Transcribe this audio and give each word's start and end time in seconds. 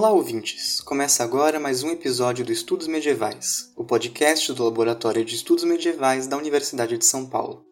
Olá, 0.00 0.12
ouvintes! 0.12 0.80
Começa 0.80 1.22
agora 1.22 1.60
mais 1.60 1.82
um 1.82 1.90
episódio 1.90 2.42
do 2.42 2.50
Estudos 2.50 2.86
Medievais, 2.86 3.70
o 3.76 3.84
podcast 3.84 4.50
do 4.50 4.64
Laboratório 4.64 5.22
de 5.22 5.34
Estudos 5.34 5.62
Medievais 5.62 6.26
da 6.26 6.38
Universidade 6.38 6.96
de 6.96 7.04
São 7.04 7.26
Paulo. 7.26 7.66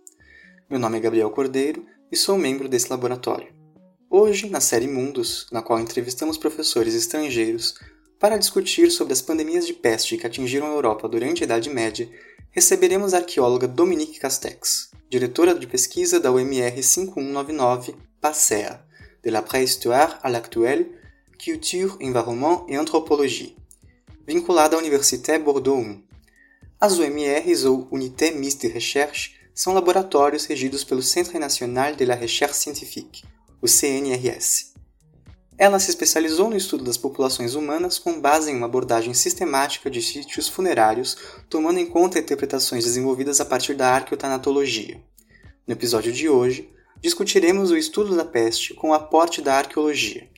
Meu 0.69 0.79
nome 0.79 0.99
é 0.99 1.01
Gabriel 1.01 1.31
Cordeiro 1.31 1.87
e 2.13 2.17
sou 2.19 2.37
membro 2.37 2.69
desse 2.69 2.91
laboratório. 2.91 3.49
Hoje, 4.11 4.51
na 4.51 4.61
série 4.61 4.87
Mundos, 4.87 5.47
na 5.51 5.63
qual 5.63 5.81
entrevistamos 5.81 6.37
professores 6.37 6.95
estrangeiros 6.95 7.77
para 8.21 8.37
discutir 8.37 8.91
sobre 8.91 9.15
as 9.15 9.23
pandemias 9.23 9.67
de 9.67 9.73
peste 9.73 10.19
que 10.19 10.27
atingiram 10.27 10.67
a 10.67 10.75
Europa 10.75 11.09
durante 11.09 11.43
a 11.43 11.47
Idade 11.47 11.71
Média, 11.71 12.11
receberemos 12.51 13.15
a 13.15 13.21
arqueóloga 13.21 13.67
Dominique 13.67 14.21
Castex, 14.21 14.91
diretora 15.09 15.55
de 15.55 15.67
pesquisa 15.67 16.21
da 16.21 16.31
UMR 16.31 16.83
5199, 16.83 17.97
PASSEA, 18.21 18.85
de 19.25 19.31
la 19.31 19.41
préhistoire 19.41 20.21
à 20.23 20.29
l'actuelle, 20.29 20.99
culture, 21.39 21.97
environnement 22.01 22.67
et 22.69 22.77
anthropologie, 22.77 23.57
vinculada 24.27 24.77
à 24.77 24.81
Université 24.81 25.39
Bordeaux 25.39 25.79
1. 25.79 26.03
As 26.81 26.99
UMRs 26.99 27.65
ou 27.65 27.87
Unité 27.93 28.33
Mixte 28.33 28.67
de 28.67 28.73
Recherche 28.73 29.37
são 29.55 29.73
laboratórios 29.73 30.47
regidos 30.47 30.83
pelo 30.83 31.03
Centre 31.03 31.39
National 31.39 31.95
de 31.95 32.05
la 32.05 32.17
Recherche 32.17 32.57
Scientifique, 32.57 33.25
o 33.63 33.69
CNRS. 33.69 34.75
Ela 35.57 35.79
se 35.79 35.91
especializou 35.91 36.51
no 36.51 36.57
estudo 36.57 36.85
das 36.85 36.97
populações 36.97 37.55
humanas 37.55 37.99
com 37.99 38.21
base 38.21 38.51
em 38.51 38.57
uma 38.57 38.67
abordagem 38.67 39.15
sistemática 39.15 39.89
de 39.91 40.03
sítios 40.03 40.49
funerários, 40.49 41.17
tomando 41.49 41.79
em 41.79 41.87
conta 41.87 42.19
interpretações 42.19 42.85
desenvolvidas 42.85 43.41
a 43.41 43.45
partir 43.45 43.75
da 43.75 43.91
arqueotanatologia. 43.91 45.01
No 45.67 45.73
episódio 45.73 46.13
de 46.13 46.29
hoje, 46.29 46.73
discutiremos 47.01 47.71
o 47.71 47.77
estudo 47.77 48.17
da 48.17 48.25
peste 48.25 48.75
com 48.75 48.91
o 48.91 48.95
aporte 48.95 49.41
da 49.41 49.55
arqueologia. 49.55 50.29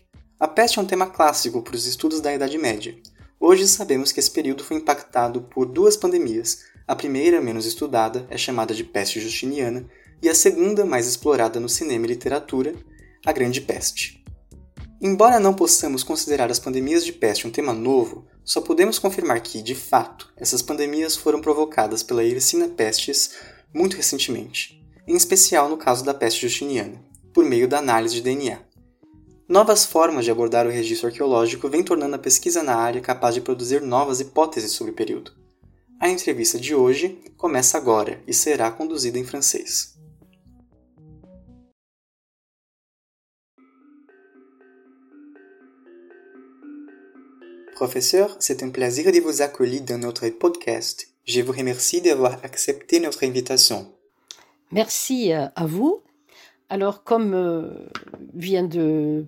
A 0.41 0.48
peste 0.48 0.78
é 0.78 0.83
um 0.83 0.86
tema 0.86 1.06
clássico 1.06 1.60
para 1.60 1.77
os 1.77 1.84
estudos 1.84 2.19
da 2.19 2.33
Idade 2.33 2.56
Média. 2.56 2.96
Hoje 3.38 3.69
sabemos 3.69 4.10
que 4.10 4.19
esse 4.19 4.30
período 4.30 4.64
foi 4.64 4.78
impactado 4.78 5.42
por 5.42 5.66
duas 5.66 5.98
pandemias. 5.98 6.60
A 6.88 6.97
primeira, 6.97 7.42
menos 7.42 7.66
estudada, 7.66 8.27
é 8.30 8.38
chamada 8.38 8.74
de 8.74 8.82
peste 8.82 9.20
justiniana, 9.20 9.86
e 10.22 10.30
a 10.30 10.34
segunda, 10.34 10.86
mais 10.86 11.06
explorada 11.06 11.60
no 11.60 11.69
cinema 11.69 12.06
e 12.06 12.08
literatura, 12.08 12.74
a 13.22 13.32
Grande 13.32 13.60
Peste. 13.60 14.24
Embora 14.98 15.38
não 15.38 15.52
possamos 15.52 16.02
considerar 16.02 16.50
as 16.50 16.58
pandemias 16.58 17.04
de 17.04 17.12
peste 17.12 17.47
um 17.47 17.50
tema 17.50 17.75
novo, 17.75 18.27
só 18.42 18.62
podemos 18.62 18.98
confirmar 18.98 19.42
que, 19.42 19.60
de 19.60 19.75
fato, 19.75 20.32
essas 20.38 20.62
pandemias 20.62 21.16
foram 21.16 21.42
provocadas 21.42 22.02
pela 22.02 22.25
Yersinia 22.25 22.69
pestis 22.70 23.32
muito 23.75 23.94
recentemente, 23.94 24.82
em 25.06 25.16
especial 25.16 25.69
no 25.69 25.77
caso 25.77 26.02
da 26.02 26.14
peste 26.14 26.41
justiniana, 26.41 27.04
por 27.34 27.44
meio 27.44 27.69
da 27.69 27.77
análise 27.77 28.14
de 28.14 28.22
DNA. 28.22 28.69
Novas 29.51 29.84
formas 29.84 30.25
de 30.25 30.31
abordar 30.31 30.65
o 30.65 30.70
registro 30.70 31.09
arqueológico 31.09 31.69
vêm 31.69 31.83
tornando 31.83 32.15
a 32.15 32.20
pesquisa 32.20 32.62
na 32.62 32.77
área 32.77 33.01
capaz 33.01 33.34
de 33.34 33.41
produzir 33.41 33.83
novas 33.83 34.20
hipóteses 34.20 34.70
sobre 34.70 34.93
o 34.93 34.95
período. 34.95 35.33
A 35.98 36.09
entrevista 36.09 36.56
de 36.56 36.73
hoje 36.73 37.20
começa 37.37 37.77
agora 37.77 38.23
e 38.28 38.33
será 38.33 38.71
conduzida 38.71 39.19
em 39.19 39.25
francês. 39.25 39.98
Professeur, 47.75 48.37
c'est 48.39 48.62
un 48.62 48.71
plaisir 48.71 49.11
de 49.11 49.19
vous 49.19 49.43
accueillir 49.43 49.83
dans 49.83 49.98
notre 49.98 50.31
podcast. 50.31 51.09
Je 51.25 51.41
vous 51.41 51.51
remercie 51.51 52.01
d'avoir 52.01 52.39
accepté 52.45 53.01
notre 53.01 53.25
invitation. 53.25 53.93
Merci 54.71 55.33
euh, 55.33 55.49
à 55.56 55.66
vous. 55.66 56.05
Alors, 56.70 57.04
comme 57.04 57.34
euh, 57.34 57.69
vient 58.32 58.64
de 58.64 59.26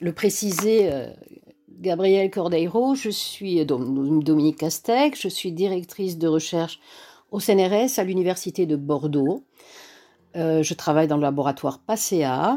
le 0.00 0.12
préciser 0.12 0.92
euh, 0.92 1.08
Gabriel 1.80 2.30
Cordeiro, 2.30 2.94
je 2.94 3.08
suis 3.08 3.64
Dominique 3.64 4.58
Castec, 4.58 5.18
je 5.18 5.28
suis 5.28 5.52
directrice 5.52 6.18
de 6.18 6.28
recherche 6.28 6.80
au 7.30 7.40
CNRS 7.40 7.98
à 7.98 8.04
l'Université 8.04 8.66
de 8.66 8.76
Bordeaux. 8.76 9.44
je 10.34 10.74
travaille 10.74 11.08
dans 11.08 11.16
le 11.16 11.22
laboratoire 11.22 11.78
PASEA, 11.78 12.56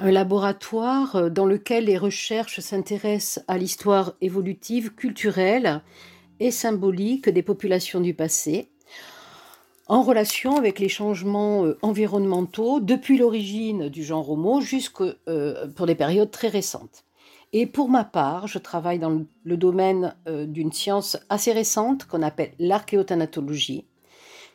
un 0.00 0.10
laboratoire 0.10 1.16
euh, 1.16 1.28
dans 1.28 1.44
lequel 1.44 1.84
les 1.84 1.98
recherches 1.98 2.60
s'intéressent 2.60 3.44
à 3.48 3.58
l'histoire 3.58 4.14
évolutive, 4.20 4.94
culturelle 4.94 5.82
et 6.40 6.50
symbolique 6.50 7.28
des 7.28 7.42
populations 7.42 8.00
du 8.00 8.14
passé, 8.14 8.70
en 9.90 10.02
relation 10.02 10.56
avec 10.56 10.78
les 10.78 10.88
changements 10.88 11.66
euh, 11.66 11.76
environnementaux 11.82 12.80
depuis 12.80 13.18
l'origine 13.18 13.88
du 13.88 14.04
genre 14.04 14.30
Homo 14.30 14.60
jusque 14.60 15.02
euh, 15.28 15.66
des 15.66 15.94
périodes 15.94 16.30
très 16.30 16.48
récentes. 16.48 17.04
Et 17.52 17.66
pour 17.66 17.88
ma 17.88 18.04
part, 18.04 18.46
je 18.46 18.58
travaille 18.58 19.00
dans 19.00 19.22
le 19.42 19.56
domaine 19.56 20.14
d'une 20.26 20.70
science 20.70 21.18
assez 21.28 21.50
récente 21.50 22.04
qu'on 22.04 22.22
appelle 22.22 22.52
l'archéothanatologie, 22.60 23.86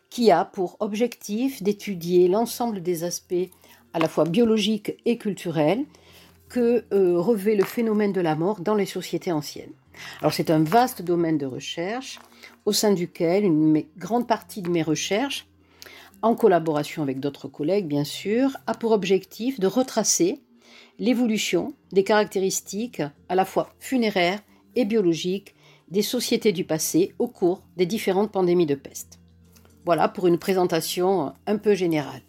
qui 0.09 0.31
a 0.31 0.45
pour 0.45 0.77
objectif 0.79 1.61
d'étudier 1.61 2.29
l'ensemble 2.29 2.81
des 2.81 3.03
aspects 3.03 3.49
à 3.91 3.99
la 3.99 4.07
fois 4.07 4.23
biologique 4.23 4.93
et 5.05 5.17
culturel 5.17 5.85
que 6.49 6.85
euh, 6.93 7.19
revêt 7.19 7.55
le 7.55 7.63
phénomène 7.63 8.13
de 8.13 8.21
la 8.21 8.35
mort 8.35 8.61
dans 8.61 8.75
les 8.75 8.85
sociétés 8.85 9.31
anciennes. 9.31 9.73
Alors 10.19 10.33
c'est 10.33 10.49
un 10.49 10.63
vaste 10.63 11.01
domaine 11.01 11.37
de 11.37 11.45
recherche 11.45 12.19
au 12.65 12.71
sein 12.71 12.93
duquel 12.93 13.43
une 13.43 13.83
grande 13.97 14.27
partie 14.27 14.61
de 14.61 14.69
mes 14.69 14.83
recherches, 14.83 15.47
en 16.21 16.35
collaboration 16.35 17.03
avec 17.03 17.19
d'autres 17.19 17.47
collègues 17.47 17.87
bien 17.87 18.03
sûr, 18.03 18.57
a 18.67 18.73
pour 18.73 18.91
objectif 18.91 19.59
de 19.59 19.67
retracer 19.67 20.41
l'évolution 20.99 21.73
des 21.91 22.03
caractéristiques 22.03 23.01
à 23.29 23.35
la 23.35 23.45
fois 23.45 23.73
funéraires 23.79 24.41
et 24.75 24.85
biologiques 24.85 25.55
des 25.89 26.01
sociétés 26.01 26.51
du 26.51 26.63
passé 26.63 27.13
au 27.19 27.27
cours 27.27 27.61
des 27.77 27.85
différentes 27.85 28.31
pandémies 28.31 28.65
de 28.65 28.75
peste. 28.75 29.19
Voilà 29.85 30.09
pour 30.09 30.27
une 30.27 30.39
présentation 30.39 31.33
un 31.45 31.57
peu 31.57 31.75
générale. 31.75 32.23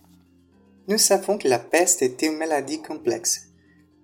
Nous 0.88 0.98
savons 0.98 1.38
que 1.38 1.48
la 1.48 1.58
peste 1.58 2.02
est 2.02 2.22
une 2.22 2.36
maladie 2.36 2.82
complexe. 2.82 3.48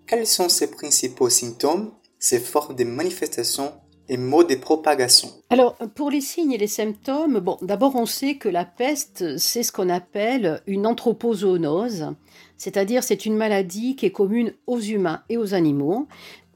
Quels 0.06 0.26
sont 0.26 0.48
ses 0.48 0.70
principaux 0.70 1.28
symptômes, 1.28 1.92
ses 2.22 2.38
formes 2.38 2.76
de 2.76 2.84
manifestation 2.84 3.72
et 4.08 4.16
modes 4.16 4.48
de 4.48 4.54
propagation 4.54 5.28
Alors, 5.50 5.74
pour 5.96 6.08
les 6.08 6.20
signes 6.20 6.52
et 6.52 6.58
les 6.58 6.68
symptômes, 6.68 7.40
bon, 7.40 7.58
d'abord 7.62 7.96
on 7.96 8.06
sait 8.06 8.36
que 8.36 8.48
la 8.48 8.64
peste, 8.64 9.38
c'est 9.38 9.64
ce 9.64 9.72
qu'on 9.72 9.88
appelle 9.88 10.62
une 10.68 10.86
anthropozoonose, 10.86 12.14
c'est-à-dire 12.56 13.02
c'est 13.02 13.26
une 13.26 13.36
maladie 13.36 13.96
qui 13.96 14.06
est 14.06 14.12
commune 14.12 14.54
aux 14.68 14.78
humains 14.78 15.24
et 15.28 15.36
aux 15.36 15.52
animaux 15.52 16.06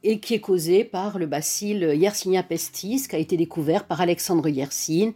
et 0.04 0.21
qui 0.21 0.34
est 0.34 0.41
causée 0.41 0.84
par 0.84 1.19
le 1.19 1.27
bacille 1.27 1.84
Yersinia 1.94 2.44
pestis 2.44 3.09
qui 3.09 3.16
a 3.16 3.19
été 3.19 3.37
découvert 3.37 3.87
par 3.88 4.00
Alexandre 4.00 4.48
Yersin 4.48 5.10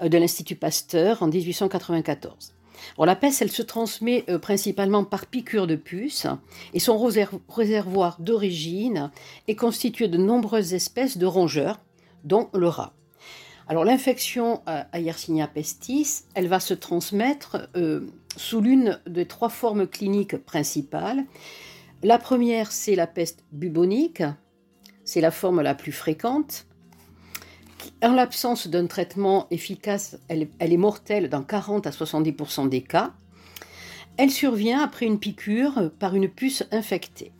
euh, 0.00 0.08
de 0.08 0.16
l'Institut 0.16 0.56
Pasteur 0.56 1.22
en 1.22 1.28
1894 1.28 2.53
la 2.98 3.16
peste, 3.16 3.42
elle 3.42 3.50
se 3.50 3.62
transmet 3.62 4.24
euh, 4.28 4.38
principalement 4.38 5.04
par 5.04 5.26
piqûre 5.26 5.66
de 5.66 5.76
puce 5.76 6.26
et 6.72 6.80
son 6.80 6.98
réservoir 7.48 8.20
d'origine 8.20 9.10
est 9.48 9.56
constitué 9.56 10.08
de 10.08 10.18
nombreuses 10.18 10.74
espèces 10.74 11.18
de 11.18 11.26
rongeurs, 11.26 11.80
dont 12.24 12.48
le 12.54 12.68
rat. 12.68 12.94
Alors 13.66 13.84
l'infection 13.84 14.60
à 14.66 15.00
Yersinia 15.00 15.46
pestis, 15.46 16.24
elle 16.34 16.48
va 16.48 16.60
se 16.60 16.74
transmettre 16.74 17.68
euh, 17.76 18.06
sous 18.36 18.60
l'une 18.60 19.00
des 19.06 19.26
trois 19.26 19.48
formes 19.48 19.86
cliniques 19.86 20.36
principales. 20.36 21.24
La 22.02 22.18
première, 22.18 22.72
c'est 22.72 22.94
la 22.94 23.06
peste 23.06 23.42
bubonique, 23.52 24.22
c'est 25.04 25.22
la 25.22 25.30
forme 25.30 25.62
la 25.62 25.74
plus 25.74 25.92
fréquente 25.92 26.66
en 28.06 28.12
l'absence 28.12 28.66
d'un 28.66 28.86
traitement 28.86 29.46
efficace, 29.50 30.18
elle, 30.28 30.48
est 30.58 30.76
mortelle 30.76 31.28
dans 31.28 31.42
40 31.42 31.86
à 31.86 31.90
70% 31.90 32.68
des 32.68 32.82
cas. 32.82 33.12
Elle 34.16 34.30
survient 34.30 34.82
après 34.82 35.06
une 35.06 35.18
piqûre 35.18 35.90
par 35.98 36.14
une 36.14 36.28
puce 36.28 36.64
infectée. 36.70 37.32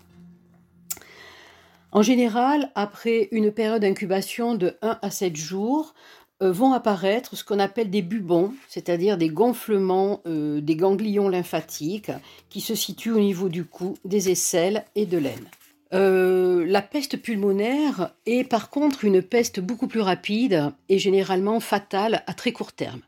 En 1.93 2.03
général, 2.03 2.71
après 2.75 3.29
une 3.31 3.53
période 3.53 3.83
d'incubation 3.83 4.55
de 4.57 4.77
1 4.83 4.99
à 5.01 5.11
7 5.11 5.37
jours, 5.37 5.95
euh, 6.43 6.51
vont 6.51 6.73
apparaître 6.73 7.37
ce 7.37 7.45
qu'on 7.45 7.61
appelle 7.61 7.91
des 7.91 8.03
bubons, 8.03 8.53
c'est-à-dire 8.69 9.17
des 9.17 9.29
gonflements 9.29 10.21
euh, 10.27 10.61
des 10.61 10.75
ganglions 10.75 11.29
lymphatiques 11.29 12.11
qui 12.51 12.61
se 12.61 12.75
situent 12.75 13.13
au 13.13 13.21
niveau 13.21 13.49
du 13.49 13.65
cou, 13.65 13.97
des 14.05 14.31
aisselles 14.31 14.85
et 14.97 15.07
de 15.07 15.19
l'aine. 15.19 15.49
Euh, 15.95 16.67
la 16.67 16.83
peste 16.83 17.17
pulmonaire 17.19 18.15
est 18.27 18.43
par 18.43 18.71
contre 18.71 19.05
une 19.05 19.23
peste 19.23 19.61
beaucoup 19.61 19.87
plus 19.87 20.01
rapide 20.01 20.73
et 20.89 20.99
généralement 20.99 21.61
fatale 21.61 22.25
à 22.27 22.35
très 22.35 22.51
court 22.51 22.73
terme. 22.73 23.01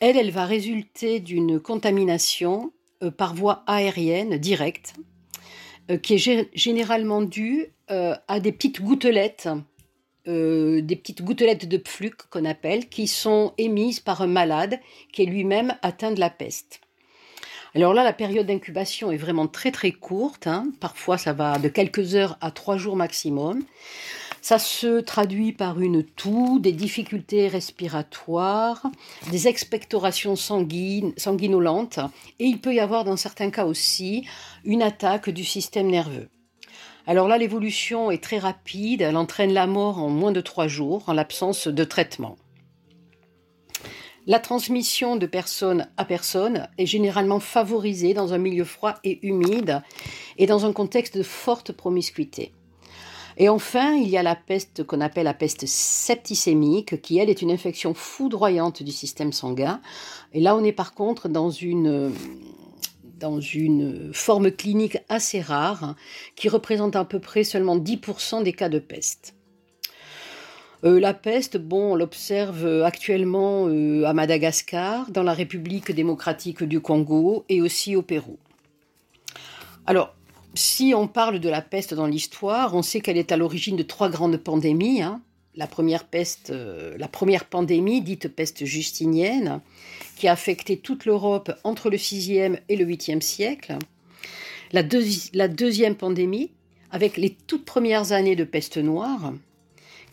Elle, 0.00 0.16
elle 0.16 0.32
va 0.32 0.44
résulter 0.44 1.20
d'une 1.20 1.60
contamination 1.60 2.72
euh, 3.02 3.12
par 3.12 3.34
voie 3.34 3.62
aérienne 3.68 4.38
directe, 4.38 4.94
euh, 5.90 5.98
qui 5.98 6.14
est 6.14 6.48
généralement 6.54 7.22
due 7.22 7.68
à 7.88 8.40
des 8.40 8.50
petites 8.50 8.82
gouttelettes, 8.82 9.48
des 10.26 10.98
petites 11.00 11.22
gouttelettes 11.22 11.68
de 11.68 11.76
pfluc 11.76 12.16
qu'on 12.30 12.44
appelle, 12.44 12.88
qui 12.88 13.06
sont 13.06 13.52
émises 13.58 14.00
par 14.00 14.22
un 14.22 14.26
malade 14.26 14.80
qui 15.12 15.22
est 15.22 15.26
lui-même 15.26 15.72
atteint 15.82 16.10
de 16.10 16.18
la 16.18 16.28
peste. 16.28 16.80
Alors 17.76 17.92
là, 17.92 18.04
la 18.04 18.14
période 18.14 18.46
d'incubation 18.46 19.12
est 19.12 19.18
vraiment 19.18 19.48
très 19.48 19.70
très 19.70 19.92
courte. 19.92 20.46
Hein. 20.46 20.68
Parfois, 20.80 21.18
ça 21.18 21.34
va 21.34 21.58
de 21.58 21.68
quelques 21.68 22.14
heures 22.14 22.38
à 22.40 22.50
trois 22.50 22.78
jours 22.78 22.96
maximum. 22.96 23.64
Ça 24.40 24.58
se 24.58 25.00
traduit 25.00 25.52
par 25.52 25.78
une 25.78 26.02
toux, 26.02 26.58
des 26.58 26.72
difficultés 26.72 27.48
respiratoires, 27.48 28.80
des 29.30 29.46
expectorations 29.46 30.36
sanguinolentes, 30.36 31.98
et 32.38 32.46
il 32.46 32.62
peut 32.62 32.72
y 32.72 32.80
avoir 32.80 33.04
dans 33.04 33.18
certains 33.18 33.50
cas 33.50 33.66
aussi 33.66 34.26
une 34.64 34.80
attaque 34.80 35.28
du 35.28 35.44
système 35.44 35.88
nerveux. 35.88 36.30
Alors 37.06 37.28
là, 37.28 37.36
l'évolution 37.36 38.10
est 38.10 38.22
très 38.22 38.38
rapide, 38.38 39.02
elle 39.02 39.18
entraîne 39.18 39.52
la 39.52 39.66
mort 39.66 39.98
en 39.98 40.08
moins 40.08 40.32
de 40.32 40.40
trois 40.40 40.66
jours, 40.66 41.04
en 41.08 41.12
l'absence 41.12 41.68
de 41.68 41.84
traitement. 41.84 42.38
La 44.28 44.40
transmission 44.40 45.14
de 45.14 45.26
personne 45.26 45.86
à 45.96 46.04
personne 46.04 46.68
est 46.78 46.86
généralement 46.86 47.38
favorisée 47.38 48.12
dans 48.12 48.32
un 48.32 48.38
milieu 48.38 48.64
froid 48.64 48.94
et 49.04 49.24
humide 49.24 49.82
et 50.36 50.46
dans 50.46 50.66
un 50.66 50.72
contexte 50.72 51.16
de 51.16 51.22
forte 51.22 51.70
promiscuité. 51.70 52.52
Et 53.36 53.48
enfin, 53.48 53.94
il 53.94 54.08
y 54.08 54.16
a 54.16 54.24
la 54.24 54.34
peste 54.34 54.82
qu'on 54.82 55.00
appelle 55.00 55.26
la 55.26 55.34
peste 55.34 55.66
septicémique, 55.66 57.00
qui 57.02 57.18
elle 57.18 57.30
est 57.30 57.40
une 57.40 57.52
infection 57.52 57.94
foudroyante 57.94 58.82
du 58.82 58.90
système 58.90 59.32
sanguin. 59.32 59.80
Et 60.32 60.40
là, 60.40 60.56
on 60.56 60.64
est 60.64 60.72
par 60.72 60.94
contre 60.94 61.28
dans 61.28 61.50
une 61.50 62.12
dans 63.18 63.40
une 63.40 64.12
forme 64.12 64.50
clinique 64.50 64.98
assez 65.08 65.40
rare, 65.40 65.94
qui 66.34 66.48
représente 66.48 66.96
à 66.96 67.04
peu 67.04 67.20
près 67.20 67.44
seulement 67.44 67.78
10% 67.78 68.42
des 68.42 68.52
cas 68.52 68.68
de 68.68 68.78
peste. 68.78 69.35
Euh, 70.86 71.00
la 71.00 71.14
peste, 71.14 71.56
bon, 71.56 71.92
on 71.92 71.94
l'observe 71.96 72.82
actuellement 72.84 73.66
euh, 73.66 74.04
à 74.04 74.12
Madagascar, 74.12 75.10
dans 75.10 75.24
la 75.24 75.32
République 75.32 75.90
démocratique 75.90 76.62
du 76.62 76.80
Congo 76.80 77.44
et 77.48 77.60
aussi 77.60 77.96
au 77.96 78.02
Pérou. 78.02 78.38
Alors, 79.84 80.14
si 80.54 80.94
on 80.94 81.08
parle 81.08 81.40
de 81.40 81.48
la 81.48 81.60
peste 81.60 81.92
dans 81.92 82.06
l'histoire, 82.06 82.74
on 82.76 82.82
sait 82.82 83.00
qu'elle 83.00 83.16
est 83.16 83.32
à 83.32 83.36
l'origine 83.36 83.76
de 83.76 83.82
trois 83.82 84.08
grandes 84.08 84.36
pandémies. 84.36 85.02
Hein. 85.02 85.20
La 85.56 85.66
première 85.66 86.04
peste, 86.04 86.50
euh, 86.50 86.94
la 86.98 87.08
première 87.08 87.46
pandémie, 87.46 88.00
dite 88.00 88.28
peste 88.28 88.64
justinienne, 88.64 89.60
qui 90.16 90.28
a 90.28 90.32
affecté 90.32 90.76
toute 90.76 91.04
l'Europe 91.04 91.50
entre 91.64 91.90
le 91.90 91.96
6e 91.96 92.60
et 92.68 92.76
le 92.76 92.84
8e 92.84 93.20
siècle. 93.20 93.76
La 94.72 94.82
deuxième 94.82 95.96
pandémie, 95.96 96.52
avec 96.92 97.16
les 97.16 97.30
toutes 97.30 97.64
premières 97.64 98.12
années 98.12 98.36
de 98.36 98.44
peste 98.44 98.78
noire, 98.78 99.32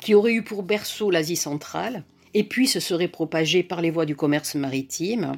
qui 0.04 0.16
aurait 0.16 0.34
eu 0.34 0.44
pour 0.44 0.64
berceau 0.64 1.10
l'Asie 1.10 1.38
centrale, 1.38 2.04
et 2.34 2.44
puis 2.44 2.68
se 2.68 2.82
serait 2.82 3.08
propagée 3.08 3.64
par 3.64 3.82
les 3.82 3.90
voies 3.90 4.06
du 4.06 4.18
commerce 4.18 4.56
maritime. 4.56 5.38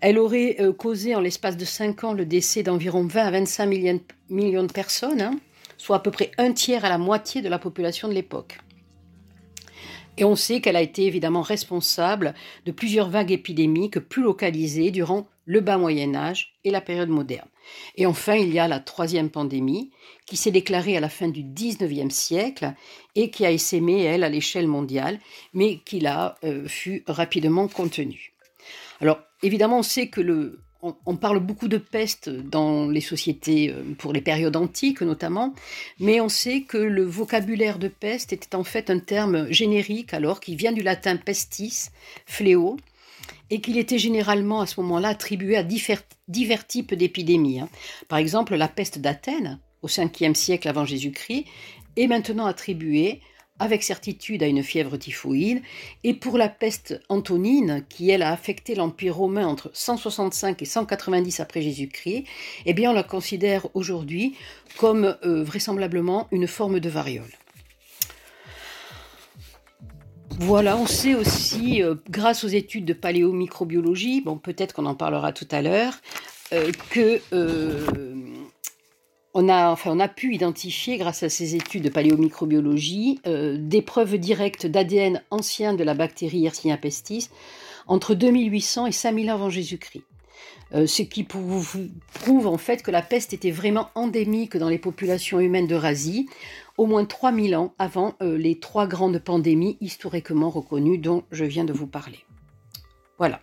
Elle 0.00 0.18
aurait 0.18 0.56
euh, 0.60 0.72
causé 0.72 1.16
en 1.16 1.20
l'espace 1.20 1.56
de 1.56 1.64
5 1.64 2.04
ans 2.04 2.12
le 2.12 2.24
décès 2.24 2.62
d'environ 2.62 3.04
20 3.04 3.26
à 3.26 3.30
25 3.32 3.66
millions, 4.30 4.62
de 4.62 4.72
personnes, 4.72 5.20
hein, 5.20 5.40
soit 5.78 5.96
à 5.96 5.98
peu 5.98 6.12
près 6.12 6.30
un 6.38 6.52
tiers 6.52 6.84
à 6.84 6.88
la 6.88 6.98
moitié 6.98 7.42
de 7.42 7.48
la 7.48 7.58
population 7.58 8.06
de 8.06 8.12
l'époque. 8.14 8.58
Et 10.16 10.24
on 10.24 10.36
sait 10.36 10.60
qu'elle 10.60 10.76
a 10.76 10.82
été 10.82 11.04
évidemment 11.04 11.42
responsable 11.42 12.34
de 12.66 12.72
plusieurs 12.72 13.10
vagues 13.10 13.32
épidémiques 13.32 13.98
plus 13.98 14.22
localisées 14.22 14.92
durant 14.92 15.26
le 15.46 15.60
bas 15.60 15.78
Moyen 15.78 16.14
Âge 16.14 16.54
et 16.64 16.70
la 16.70 16.80
période 16.80 17.08
moderne. 17.08 17.48
Et 17.96 18.04
enfin, 18.06 18.34
il 18.34 18.52
y 18.52 18.58
a 18.58 18.68
la 18.68 18.80
troisième 18.80 19.30
pandémie 19.30 19.90
qui 20.26 20.36
s'est 20.36 20.50
déclarée 20.50 20.96
à 20.96 21.00
la 21.00 21.08
fin 21.08 21.28
du 21.28 21.42
XIXe 21.42 22.14
siècle 22.14 22.74
et 23.14 23.30
qui 23.30 23.46
a 23.46 23.50
essaimé, 23.50 24.02
elle, 24.02 24.24
à 24.24 24.28
l'échelle 24.28 24.66
mondiale, 24.66 25.20
mais 25.54 25.78
qui 25.84 26.00
là 26.00 26.36
euh, 26.44 26.68
fut 26.68 27.02
rapidement 27.06 27.68
contenue. 27.68 28.34
Alors, 29.00 29.20
évidemment, 29.42 29.78
on 29.78 29.84
sait 29.84 30.08
que 30.08 30.20
le, 30.20 30.60
on, 30.82 31.16
parle 31.16 31.40
beaucoup 31.40 31.68
de 31.68 31.78
peste 31.78 32.28
dans 32.28 32.88
les 32.88 33.00
sociétés 33.00 33.70
euh, 33.70 33.82
pour 33.98 34.12
les 34.12 34.20
périodes 34.20 34.56
antiques 34.56 35.02
notamment, 35.02 35.54
mais 35.98 36.20
on 36.20 36.28
sait 36.28 36.62
que 36.62 36.78
le 36.78 37.04
vocabulaire 37.04 37.78
de 37.78 37.88
peste 37.88 38.32
était 38.32 38.54
en 38.54 38.64
fait 38.64 38.90
un 38.90 38.98
terme 38.98 39.50
générique 39.50 40.14
alors 40.14 40.40
qui 40.40 40.56
vient 40.56 40.72
du 40.72 40.82
latin 40.82 41.16
pestis, 41.16 41.88
fléau, 42.26 42.76
et 43.50 43.60
qu'il 43.60 43.78
était 43.78 43.98
généralement 43.98 44.60
à 44.60 44.66
ce 44.66 44.80
moment-là 44.80 45.08
attribué 45.08 45.56
à 45.56 45.62
divers, 45.62 46.66
types 46.66 46.94
d'épidémies. 46.94 47.60
Hein. 47.60 47.68
Par 48.08 48.18
exemple, 48.18 48.54
la 48.56 48.68
peste 48.68 48.98
d'Athènes 48.98 49.60
au 49.82 49.88
5e 49.88 50.34
siècle 50.34 50.68
avant 50.68 50.84
Jésus-Christ 50.84 51.44
est 51.96 52.06
maintenant 52.06 52.46
attribuée 52.46 53.20
avec 53.58 53.82
certitude 53.82 54.42
à 54.42 54.46
une 54.46 54.62
fièvre 54.62 54.96
typhoïde, 54.96 55.62
et 56.04 56.14
pour 56.14 56.36
la 56.36 56.48
peste 56.48 57.00
antonine, 57.08 57.84
qui 57.88 58.10
elle 58.10 58.22
a 58.22 58.32
affecté 58.32 58.74
l'Empire 58.74 59.16
romain 59.16 59.46
entre 59.46 59.70
165 59.72 60.60
et 60.60 60.64
190 60.64 61.40
après 61.40 61.62
Jésus-Christ, 61.62 62.24
eh 62.66 62.74
bien 62.74 62.90
on 62.90 62.94
la 62.94 63.02
considère 63.02 63.66
aujourd'hui 63.74 64.36
comme 64.76 65.16
euh, 65.24 65.42
vraisemblablement 65.42 66.28
une 66.32 66.46
forme 66.46 66.80
de 66.80 66.88
variole. 66.88 67.32
Voilà, 70.38 70.76
on 70.76 70.86
sait 70.86 71.14
aussi, 71.14 71.82
euh, 71.82 71.94
grâce 72.10 72.44
aux 72.44 72.48
études 72.48 72.84
de 72.84 72.92
paléomicrobiologie, 72.92 74.20
bon 74.20 74.36
peut-être 74.38 74.74
qu'on 74.74 74.86
en 74.86 74.94
parlera 74.94 75.32
tout 75.32 75.48
à 75.50 75.62
l'heure, 75.62 75.94
euh, 76.52 76.70
que 76.90 77.20
on 79.38 79.50
a, 79.50 79.68
enfin, 79.70 79.90
on 79.92 80.00
a 80.00 80.08
pu 80.08 80.34
identifier, 80.34 80.96
grâce 80.96 81.22
à 81.22 81.28
ces 81.28 81.56
études 81.56 81.82
de 81.82 81.90
paléomicrobiologie, 81.90 83.20
euh, 83.26 83.58
des 83.60 83.82
preuves 83.82 84.16
directes 84.16 84.66
d'ADN 84.66 85.22
ancien 85.30 85.74
de 85.74 85.84
la 85.84 85.92
bactérie 85.92 86.38
Yersinia 86.38 86.78
pestis 86.78 87.28
entre 87.86 88.14
2800 88.14 88.86
et 88.86 88.92
5000 88.92 89.28
avant 89.28 89.50
Jésus-Christ. 89.50 90.04
Euh, 90.74 90.86
ce 90.86 91.02
qui 91.02 91.22
prouve, 91.22 92.46
en 92.46 92.58
fait 92.58 92.82
que 92.82 92.90
la 92.90 93.02
peste 93.02 93.32
était 93.32 93.52
vraiment 93.52 93.90
endémique 93.94 94.56
dans 94.56 94.68
les 94.68 94.78
populations 94.78 95.38
humaines 95.38 95.68
d'Eurasie, 95.68 96.28
au 96.76 96.86
moins 96.86 97.04
3000 97.04 97.54
ans 97.56 97.74
avant 97.78 98.14
euh, 98.20 98.36
les 98.36 98.58
trois 98.58 98.86
grandes 98.86 99.20
pandémies 99.20 99.78
historiquement 99.80 100.50
reconnues 100.50 100.98
dont 100.98 101.22
je 101.30 101.44
viens 101.44 101.64
de 101.64 101.72
vous 101.72 101.86
parler. 101.86 102.24
Voilà. 103.18 103.40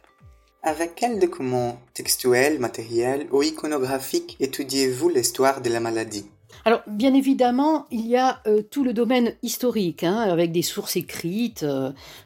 Avec 0.64 0.96
quels 0.96 1.20
documents 1.20 1.80
textuels, 1.94 2.60
matériels 2.60 3.28
ou 3.32 3.42
iconographiques 3.42 4.36
étudiez-vous 4.40 5.10
l'histoire 5.10 5.62
de 5.62 5.70
la 5.70 5.80
maladie? 5.80 6.26
Alors, 6.66 6.82
bien 6.88 7.14
évidemment, 7.14 7.88
il 7.90 8.06
y 8.08 8.16
a 8.16 8.42
euh, 8.48 8.62
tout 8.62 8.84
le 8.84 8.94
domaine 8.94 9.36
historique, 9.42 10.04
hein, 10.04 10.20
avec 10.20 10.52
des 10.52 10.62
sources 10.62 10.96
écrites 10.96 11.66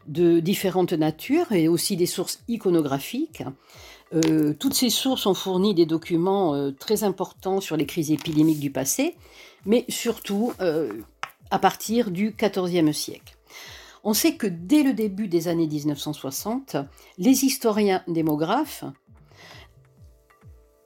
de 0.07 0.39
différentes 0.39 0.93
natures 0.93 1.51
et 1.51 1.67
aussi 1.67 1.95
des 1.95 2.05
sources 2.07 2.43
iconographiques. 2.47 3.43
Euh, 4.13 4.53
toutes 4.53 4.73
ces 4.73 4.89
sources 4.89 5.25
ont 5.25 5.33
fourni 5.33 5.73
des 5.73 5.85
documents 5.85 6.71
très 6.73 7.03
importants 7.03 7.61
sur 7.61 7.77
les 7.77 7.85
crises 7.85 8.11
épidémiques 8.11 8.59
du 8.59 8.71
passé, 8.71 9.15
mais 9.65 9.85
surtout 9.89 10.53
à 11.51 11.59
partir 11.59 12.11
du 12.11 12.31
XIVe 12.31 12.91
siècle. 12.93 13.37
On 14.03 14.13
sait 14.13 14.35
que 14.35 14.47
dès 14.47 14.83
le 14.83 14.93
début 14.93 15.27
des 15.27 15.47
années 15.47 15.67
1960, 15.67 16.77
les 17.17 17.45
historiens 17.45 18.03
démographes, 18.07 18.85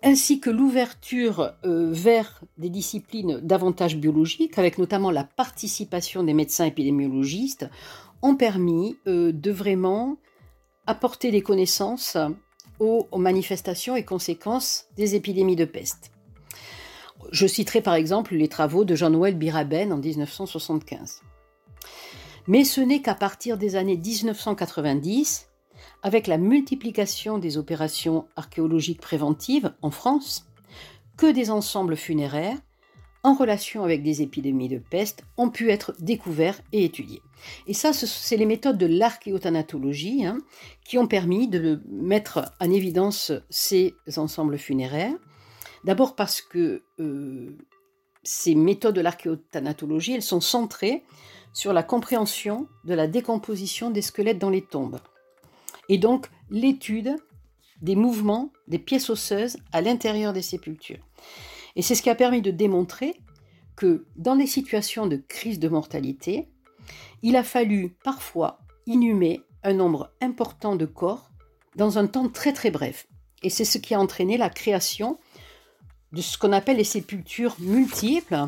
ainsi 0.03 0.39
que 0.39 0.49
l'ouverture 0.49 1.53
euh, 1.63 1.91
vers 1.91 2.41
des 2.57 2.69
disciplines 2.69 3.39
davantage 3.41 3.97
biologiques, 3.97 4.57
avec 4.57 4.79
notamment 4.79 5.11
la 5.11 5.23
participation 5.23 6.23
des 6.23 6.33
médecins 6.33 6.65
épidémiologistes, 6.65 7.69
ont 8.23 8.35
permis 8.35 8.97
euh, 9.07 9.31
de 9.31 9.51
vraiment 9.51 10.17
apporter 10.87 11.29
des 11.29 11.41
connaissances 11.41 12.17
aux, 12.81 13.07
manifestations 13.15 13.95
et 13.95 14.03
conséquences 14.03 14.87
des 14.97 15.13
épidémies 15.15 15.55
de 15.55 15.65
peste. 15.65 16.11
Je 17.31 17.45
citerai 17.45 17.81
par 17.81 17.93
exemple 17.93 18.35
les 18.35 18.47
travaux 18.47 18.83
de 18.83 18.95
Jean-Noël 18.95 19.37
Biraben 19.37 19.93
en 19.93 19.97
1975. 19.97 21.21
Mais 22.47 22.63
ce 22.63 22.81
n'est 22.81 23.03
qu'à 23.03 23.13
partir 23.13 23.57
des 23.57 23.75
années 23.75 23.97
1990, 23.97 25.47
avec 26.01 26.25
la 26.25 26.39
multiplication 26.39 27.37
des 27.37 27.59
opérations 27.59 28.25
archéologiques 28.35 28.99
préventives 28.99 29.71
en 29.83 29.91
France, 29.91 30.47
que 31.17 31.31
des 31.31 31.51
ensembles 31.51 31.95
funéraires, 31.95 32.57
en 33.23 33.33
relation 33.33 33.83
avec 33.83 34.03
des 34.03 34.21
épidémies 34.21 34.69
de 34.69 34.79
peste, 34.79 35.23
ont 35.37 35.49
pu 35.49 35.69
être 35.69 35.93
découverts 35.99 36.59
et 36.71 36.83
étudiés. 36.83 37.21
Et 37.67 37.73
ça, 37.73 37.93
c'est 37.93 38.37
les 38.37 38.45
méthodes 38.45 38.77
de 38.77 38.85
l'archéothanatologie 38.85 40.25
hein, 40.25 40.39
qui 40.85 40.97
ont 40.97 41.07
permis 41.07 41.47
de 41.47 41.81
mettre 41.89 42.51
en 42.59 42.71
évidence 42.71 43.31
ces 43.49 43.93
ensembles 44.17 44.57
funéraires. 44.57 45.13
D'abord 45.83 46.15
parce 46.15 46.41
que 46.41 46.83
euh, 46.99 47.57
ces 48.23 48.55
méthodes 48.55 48.95
de 48.95 49.01
l'archéothanatologie, 49.01 50.13
elles 50.13 50.21
sont 50.21 50.41
centrées 50.41 51.03
sur 51.53 51.73
la 51.73 51.83
compréhension 51.83 52.67
de 52.85 52.93
la 52.93 53.07
décomposition 53.07 53.89
des 53.89 54.01
squelettes 54.01 54.39
dans 54.39 54.49
les 54.49 54.63
tombes, 54.63 54.99
et 55.89 55.97
donc 55.97 56.29
l'étude 56.49 57.15
des 57.81 57.95
mouvements 57.95 58.53
des 58.67 58.79
pièces 58.79 59.09
osseuses 59.09 59.57
à 59.73 59.81
l'intérieur 59.81 60.33
des 60.33 60.41
sépultures. 60.41 61.05
Et 61.75 61.81
c'est 61.81 61.95
ce 61.95 62.01
qui 62.01 62.09
a 62.09 62.15
permis 62.15 62.41
de 62.41 62.51
démontrer 62.51 63.15
que 63.75 64.05
dans 64.15 64.35
des 64.35 64.47
situations 64.47 65.07
de 65.07 65.17
crise 65.27 65.59
de 65.59 65.69
mortalité, 65.69 66.47
il 67.23 67.35
a 67.35 67.43
fallu 67.43 67.95
parfois 68.03 68.59
inhumer 68.85 69.41
un 69.63 69.73
nombre 69.73 70.11
important 70.21 70.75
de 70.75 70.85
corps 70.85 71.31
dans 71.75 71.97
un 71.97 72.07
temps 72.07 72.29
très 72.29 72.53
très 72.53 72.71
bref. 72.71 73.07
Et 73.43 73.49
c'est 73.49 73.65
ce 73.65 73.77
qui 73.77 73.93
a 73.93 73.99
entraîné 73.99 74.37
la 74.37 74.49
création 74.49 75.19
de 76.11 76.21
ce 76.21 76.37
qu'on 76.37 76.51
appelle 76.51 76.77
les 76.77 76.83
sépultures 76.83 77.55
multiples, 77.59 78.47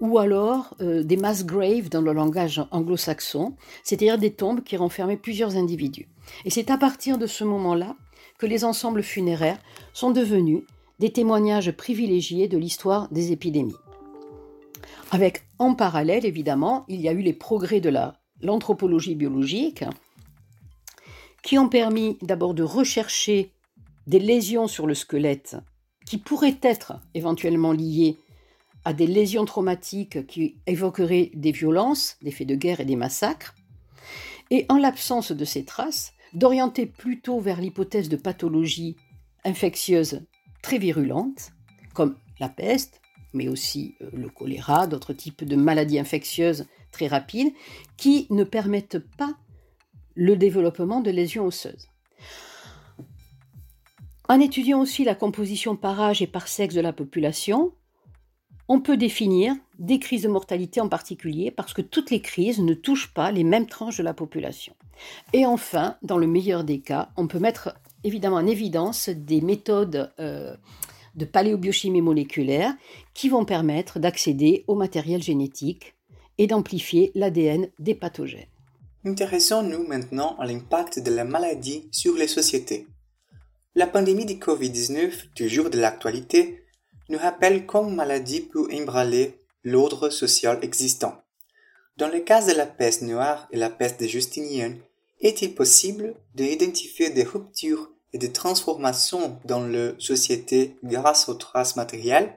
ou 0.00 0.18
alors 0.18 0.74
euh, 0.80 1.02
des 1.02 1.16
mass 1.16 1.44
graves 1.44 1.88
dans 1.88 2.00
le 2.00 2.12
langage 2.12 2.62
anglo-saxon, 2.70 3.54
c'est-à-dire 3.82 4.18
des 4.18 4.32
tombes 4.32 4.62
qui 4.62 4.76
renfermaient 4.76 5.16
plusieurs 5.16 5.56
individus. 5.56 6.08
Et 6.44 6.50
c'est 6.50 6.70
à 6.70 6.78
partir 6.78 7.18
de 7.18 7.26
ce 7.26 7.44
moment-là 7.44 7.96
que 8.38 8.46
les 8.46 8.64
ensembles 8.64 9.02
funéraires 9.02 9.58
sont 9.92 10.10
devenus 10.10 10.62
des 11.00 11.10
témoignages 11.10 11.72
privilégiés 11.72 12.46
de 12.46 12.58
l'histoire 12.58 13.08
des 13.10 13.32
épidémies. 13.32 13.74
Avec 15.10 15.44
en 15.58 15.74
parallèle, 15.74 16.26
évidemment, 16.26 16.84
il 16.88 17.00
y 17.00 17.08
a 17.08 17.12
eu 17.12 17.22
les 17.22 17.32
progrès 17.32 17.80
de 17.80 17.90
l'anthropologie 18.42 19.14
biologique 19.14 19.82
qui 21.42 21.58
ont 21.58 21.70
permis 21.70 22.18
d'abord 22.20 22.52
de 22.52 22.62
rechercher 22.62 23.50
des 24.06 24.18
lésions 24.18 24.66
sur 24.66 24.86
le 24.86 24.94
squelette 24.94 25.56
qui 26.04 26.18
pourraient 26.18 26.58
être 26.60 27.00
éventuellement 27.14 27.72
liées 27.72 28.18
à 28.84 28.92
des 28.92 29.06
lésions 29.06 29.46
traumatiques 29.46 30.26
qui 30.26 30.56
évoqueraient 30.66 31.30
des 31.32 31.52
violences, 31.52 32.18
des 32.20 32.30
faits 32.30 32.46
de 32.46 32.54
guerre 32.54 32.80
et 32.80 32.84
des 32.84 32.96
massacres, 32.96 33.54
et 34.50 34.66
en 34.68 34.76
l'absence 34.76 35.32
de 35.32 35.44
ces 35.46 35.64
traces, 35.64 36.12
d'orienter 36.34 36.84
plutôt 36.84 37.40
vers 37.40 37.60
l'hypothèse 37.60 38.10
de 38.10 38.16
pathologies 38.16 38.96
infectieuses 39.44 40.26
très 40.62 40.78
virulentes, 40.78 41.52
comme 41.94 42.16
la 42.38 42.48
peste, 42.48 43.00
mais 43.32 43.48
aussi 43.48 43.94
euh, 44.00 44.10
le 44.12 44.28
choléra, 44.28 44.86
d'autres 44.86 45.12
types 45.12 45.44
de 45.44 45.56
maladies 45.56 45.98
infectieuses 45.98 46.66
très 46.90 47.06
rapides, 47.06 47.52
qui 47.96 48.26
ne 48.30 48.44
permettent 48.44 48.98
pas 49.16 49.36
le 50.14 50.36
développement 50.36 51.00
de 51.00 51.10
lésions 51.10 51.46
osseuses. 51.46 51.88
En 54.28 54.40
étudiant 54.40 54.80
aussi 54.80 55.04
la 55.04 55.14
composition 55.14 55.76
par 55.76 56.00
âge 56.00 56.22
et 56.22 56.26
par 56.26 56.46
sexe 56.46 56.74
de 56.74 56.80
la 56.80 56.92
population, 56.92 57.72
on 58.68 58.80
peut 58.80 58.96
définir 58.96 59.54
des 59.80 59.98
crises 59.98 60.22
de 60.22 60.28
mortalité 60.28 60.80
en 60.80 60.88
particulier 60.88 61.50
parce 61.50 61.72
que 61.72 61.82
toutes 61.82 62.12
les 62.12 62.20
crises 62.20 62.60
ne 62.60 62.74
touchent 62.74 63.12
pas 63.12 63.32
les 63.32 63.42
mêmes 63.42 63.66
tranches 63.66 63.96
de 63.96 64.04
la 64.04 64.14
population. 64.14 64.76
Et 65.32 65.44
enfin, 65.44 65.96
dans 66.02 66.18
le 66.18 66.28
meilleur 66.28 66.62
des 66.62 66.80
cas, 66.80 67.10
on 67.16 67.26
peut 67.26 67.40
mettre 67.40 67.74
évidemment 68.04 68.36
en 68.36 68.46
évidence 68.46 69.08
des 69.08 69.40
méthodes 69.40 70.12
euh, 70.18 70.54
de 71.14 71.24
paléobiochimie 71.24 72.02
moléculaire 72.02 72.74
qui 73.14 73.28
vont 73.28 73.44
permettre 73.44 73.98
d'accéder 73.98 74.64
au 74.66 74.74
matériel 74.74 75.22
génétique 75.22 75.94
et 76.38 76.46
d'amplifier 76.46 77.12
l'ADN 77.14 77.68
des 77.78 77.94
pathogènes. 77.94 78.46
Intéressons-nous 79.04 79.86
maintenant 79.86 80.36
à 80.38 80.46
l'impact 80.46 80.98
de 80.98 81.10
la 81.10 81.24
maladie 81.24 81.88
sur 81.90 82.14
les 82.14 82.28
sociétés. 82.28 82.86
La 83.74 83.86
pandémie 83.86 84.26
de 84.26 84.34
Covid-19, 84.34 85.32
toujours 85.34 85.70
de 85.70 85.78
l'actualité, 85.78 86.64
nous 87.08 87.18
rappelle 87.18 87.66
comment 87.66 87.90
maladie 87.90 88.40
peut 88.40 88.66
ébranler 88.70 89.38
l'ordre 89.64 90.10
social 90.10 90.58
existant. 90.62 91.22
Dans 91.96 92.08
le 92.08 92.20
cas 92.20 92.44
de 92.46 92.52
la 92.52 92.66
peste 92.66 93.02
noire 93.02 93.46
et 93.52 93.56
la 93.56 93.70
peste 93.70 94.00
de 94.00 94.06
Justinien, 94.06 94.74
est-il 95.20 95.54
possible 95.54 96.14
d'identifier 96.34 97.10
des 97.10 97.24
ruptures 97.24 97.90
et 98.12 98.18
des 98.18 98.32
transformations 98.32 99.38
dans 99.44 99.66
la 99.66 99.92
société 99.98 100.76
grâce 100.82 101.28
aux 101.28 101.34
traces 101.34 101.76
matérielles? 101.76 102.34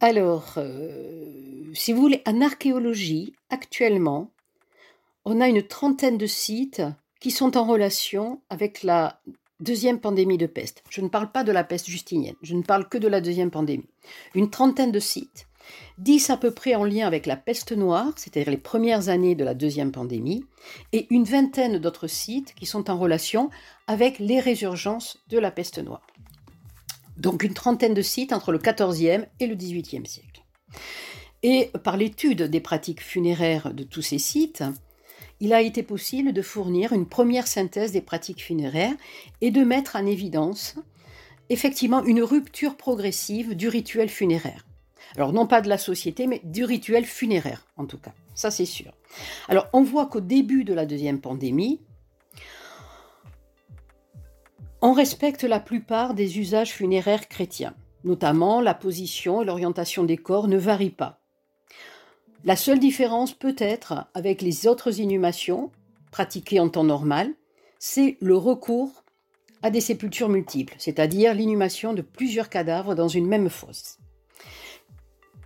Alors, 0.00 0.54
euh, 0.58 1.72
si 1.74 1.92
vous 1.92 2.00
voulez, 2.00 2.22
en 2.26 2.40
archéologie, 2.40 3.34
actuellement, 3.50 4.30
on 5.24 5.40
a 5.40 5.48
une 5.48 5.66
trentaine 5.66 6.18
de 6.18 6.26
sites 6.26 6.82
qui 7.20 7.30
sont 7.30 7.56
en 7.56 7.64
relation 7.64 8.40
avec 8.48 8.84
la 8.84 9.20
deuxième 9.60 9.98
pandémie 9.98 10.38
de 10.38 10.46
peste. 10.46 10.84
Je 10.88 11.00
ne 11.00 11.08
parle 11.08 11.32
pas 11.32 11.42
de 11.42 11.50
la 11.50 11.64
peste 11.64 11.88
justinienne, 11.88 12.36
je 12.42 12.54
ne 12.54 12.62
parle 12.62 12.88
que 12.88 12.98
de 12.98 13.08
la 13.08 13.20
deuxième 13.20 13.50
pandémie. 13.50 13.88
Une 14.34 14.50
trentaine 14.50 14.92
de 14.92 15.00
sites, 15.00 15.47
dix 15.98 16.30
à 16.30 16.36
peu 16.36 16.50
près 16.50 16.74
en 16.74 16.84
lien 16.84 17.06
avec 17.06 17.26
la 17.26 17.36
peste 17.36 17.72
noire, 17.72 18.12
c'est-à-dire 18.16 18.50
les 18.50 18.56
premières 18.56 19.08
années 19.08 19.34
de 19.34 19.44
la 19.44 19.54
deuxième 19.54 19.92
pandémie, 19.92 20.44
et 20.92 21.06
une 21.10 21.24
vingtaine 21.24 21.78
d'autres 21.78 22.06
sites 22.06 22.54
qui 22.54 22.66
sont 22.66 22.90
en 22.90 22.98
relation 22.98 23.50
avec 23.86 24.18
les 24.18 24.40
résurgences 24.40 25.18
de 25.28 25.38
la 25.38 25.50
peste 25.50 25.78
noire. 25.78 26.06
Donc 27.16 27.42
une 27.42 27.54
trentaine 27.54 27.94
de 27.94 28.02
sites 28.02 28.32
entre 28.32 28.52
le 28.52 28.58
XIVe 28.58 29.26
et 29.40 29.46
le 29.46 29.54
XVIIIe 29.54 30.06
siècle. 30.06 30.44
Et 31.42 31.70
par 31.84 31.96
l'étude 31.96 32.42
des 32.42 32.60
pratiques 32.60 33.02
funéraires 33.02 33.72
de 33.72 33.82
tous 33.82 34.02
ces 34.02 34.18
sites, 34.18 34.64
il 35.40 35.52
a 35.52 35.62
été 35.62 35.82
possible 35.82 36.32
de 36.32 36.42
fournir 36.42 36.92
une 36.92 37.06
première 37.06 37.46
synthèse 37.46 37.92
des 37.92 38.00
pratiques 38.00 38.42
funéraires 38.42 38.94
et 39.40 39.50
de 39.50 39.62
mettre 39.62 39.96
en 39.96 40.06
évidence 40.06 40.74
effectivement 41.48 42.04
une 42.04 42.22
rupture 42.22 42.76
progressive 42.76 43.54
du 43.54 43.68
rituel 43.68 44.08
funéraire. 44.08 44.67
Alors 45.16 45.32
non 45.32 45.46
pas 45.46 45.60
de 45.60 45.68
la 45.68 45.78
société, 45.78 46.26
mais 46.26 46.40
du 46.44 46.64
rituel 46.64 47.04
funéraire 47.04 47.66
en 47.76 47.86
tout 47.86 47.98
cas, 47.98 48.12
ça 48.34 48.50
c'est 48.50 48.66
sûr. 48.66 48.92
Alors 49.48 49.68
on 49.72 49.82
voit 49.82 50.06
qu'au 50.06 50.20
début 50.20 50.64
de 50.64 50.74
la 50.74 50.86
deuxième 50.86 51.20
pandémie, 51.20 51.80
on 54.80 54.92
respecte 54.92 55.42
la 55.42 55.60
plupart 55.60 56.14
des 56.14 56.38
usages 56.38 56.72
funéraires 56.72 57.28
chrétiens, 57.28 57.74
notamment 58.04 58.60
la 58.60 58.74
position 58.74 59.42
et 59.42 59.44
l'orientation 59.44 60.04
des 60.04 60.16
corps 60.16 60.46
ne 60.46 60.56
varient 60.56 60.90
pas. 60.90 61.20
La 62.44 62.54
seule 62.54 62.78
différence 62.78 63.34
peut-être 63.34 64.06
avec 64.14 64.40
les 64.42 64.68
autres 64.68 65.00
inhumations 65.00 65.72
pratiquées 66.12 66.60
en 66.60 66.68
temps 66.68 66.84
normal, 66.84 67.32
c'est 67.80 68.16
le 68.20 68.36
recours 68.36 69.04
à 69.62 69.70
des 69.70 69.80
sépultures 69.80 70.28
multiples, 70.28 70.74
c'est-à-dire 70.78 71.34
l'inhumation 71.34 71.92
de 71.92 72.02
plusieurs 72.02 72.48
cadavres 72.48 72.94
dans 72.94 73.08
une 73.08 73.26
même 73.26 73.48
fosse. 73.48 73.97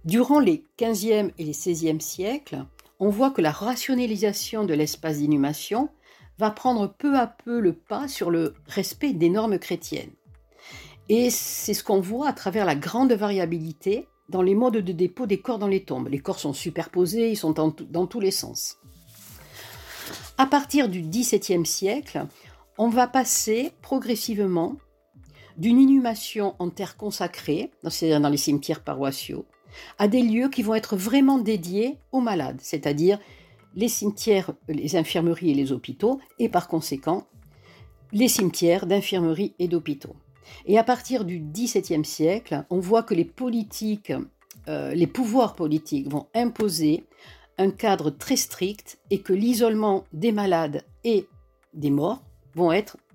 Durant 0.05 0.41
les 0.41 0.65
15e 0.79 1.31
et 1.39 1.45
les 1.45 1.53
16e 1.53 2.01
siècles, 2.01 2.65
on 2.99 3.09
voit 3.09 3.31
que 3.31 3.41
la 3.41 3.53
rationalisation 3.53 4.65
de 4.65 4.75
l'espace 4.75 5.19
d'inhumation 5.19 5.91
va 6.39 6.51
prendre 6.51 6.89
peu 6.89 7.17
à 7.17 7.29
peu 7.29 7.61
le 7.61 7.73
pas 7.73 8.09
sur 8.09 8.31
le 8.31 8.55
respect 8.67 9.13
des 9.13 9.31
normes 9.31 9.59
chrétiennes. 9.59 10.11
Et 11.09 11.31
c'est 11.31 11.75
ce 11.75 11.85
qu'on 11.85 12.01
voit 12.01 12.29
à 12.29 12.33
travers 12.33 12.65
la 12.65 12.75
grande 12.75 13.13
variabilité 13.13 14.09
dans 14.29 14.43
les 14.43 14.55
modes 14.55 14.79
de 14.79 14.93
dépôt 14.93 15.27
des 15.27 15.41
corps 15.41 15.59
dans 15.59 15.69
les 15.69 15.85
tombes. 15.85 16.09
Les 16.09 16.19
corps 16.19 16.41
sont 16.41 16.53
superposés, 16.53 17.31
ils 17.31 17.37
sont 17.37 17.53
dans 17.53 18.07
tous 18.07 18.21
les 18.21 18.31
sens. 18.31 18.79
À 20.37 20.47
partir 20.47 20.89
du 20.89 21.03
XVIIe 21.03 21.67
siècle, 21.67 22.27
on 22.79 22.89
va 22.89 23.07
passer 23.07 23.73
progressivement 23.83 24.77
d'une 25.59 25.79
inhumation 25.79 26.57
en 26.59 26.71
terre 26.71 26.97
consacrée, 26.97 27.71
c'est-à-dire 27.89 28.21
dans 28.21 28.31
les 28.31 28.37
cimetières 28.37 28.83
paroissiaux, 28.83 29.45
à 29.99 30.09
des 30.09 30.23
lieux 30.23 30.49
qui 30.49 30.63
vont 30.63 30.75
être 30.75 30.97
vraiment 30.97 31.39
dédiés 31.39 31.99
aux 32.13 32.21
malades, 32.21 32.61
c'est-à-dire 32.61 33.19
les 33.75 33.89
cimetières, 33.89 34.53
les 34.69 34.97
infirmeries 34.97 35.51
et 35.51 35.55
les 35.55 35.73
hôpitaux, 35.73 36.21
et 36.39 36.49
par 36.49 36.69
conséquent 36.69 37.27
les 38.13 38.29
cimetières 38.29 38.87
d'infirmeries 38.87 39.55
et 39.59 39.69
d'hôpitaux. 39.69 40.15
Et 40.67 40.79
à 40.79 40.85
partir 40.85 41.25
du 41.25 41.39
XVIIe 41.39 42.05
siècle, 42.05 42.65
on 42.69 42.79
voit 42.79 43.03
que 43.03 43.15
les 43.15 43.31
euh, 44.69 45.07
pouvoirs 45.07 45.55
politiques 45.55 46.11
vont 46.11 46.27
imposer 46.35 47.05
un 47.59 47.71
cadre 47.71 48.11
très 48.11 48.37
strict 48.37 48.99
et 49.11 49.21
que 49.21 49.33
l'isolement 49.33 50.05
des 50.13 50.33
malades 50.33 50.85
et 51.05 51.27
des 51.75 51.91
morts 51.91 52.23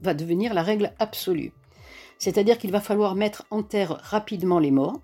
va 0.02 0.14
devenir 0.14 0.54
la 0.54 0.64
règle 0.64 0.94
absolue. 1.00 1.54
C'est-à-dire 2.18 2.58
qu'il 2.58 2.72
va 2.72 2.82
falloir 2.82 3.14
mettre 3.14 3.46
en 3.52 3.62
terre 3.62 4.00
rapidement 4.02 4.60
les 4.60 4.72
morts, 4.72 5.00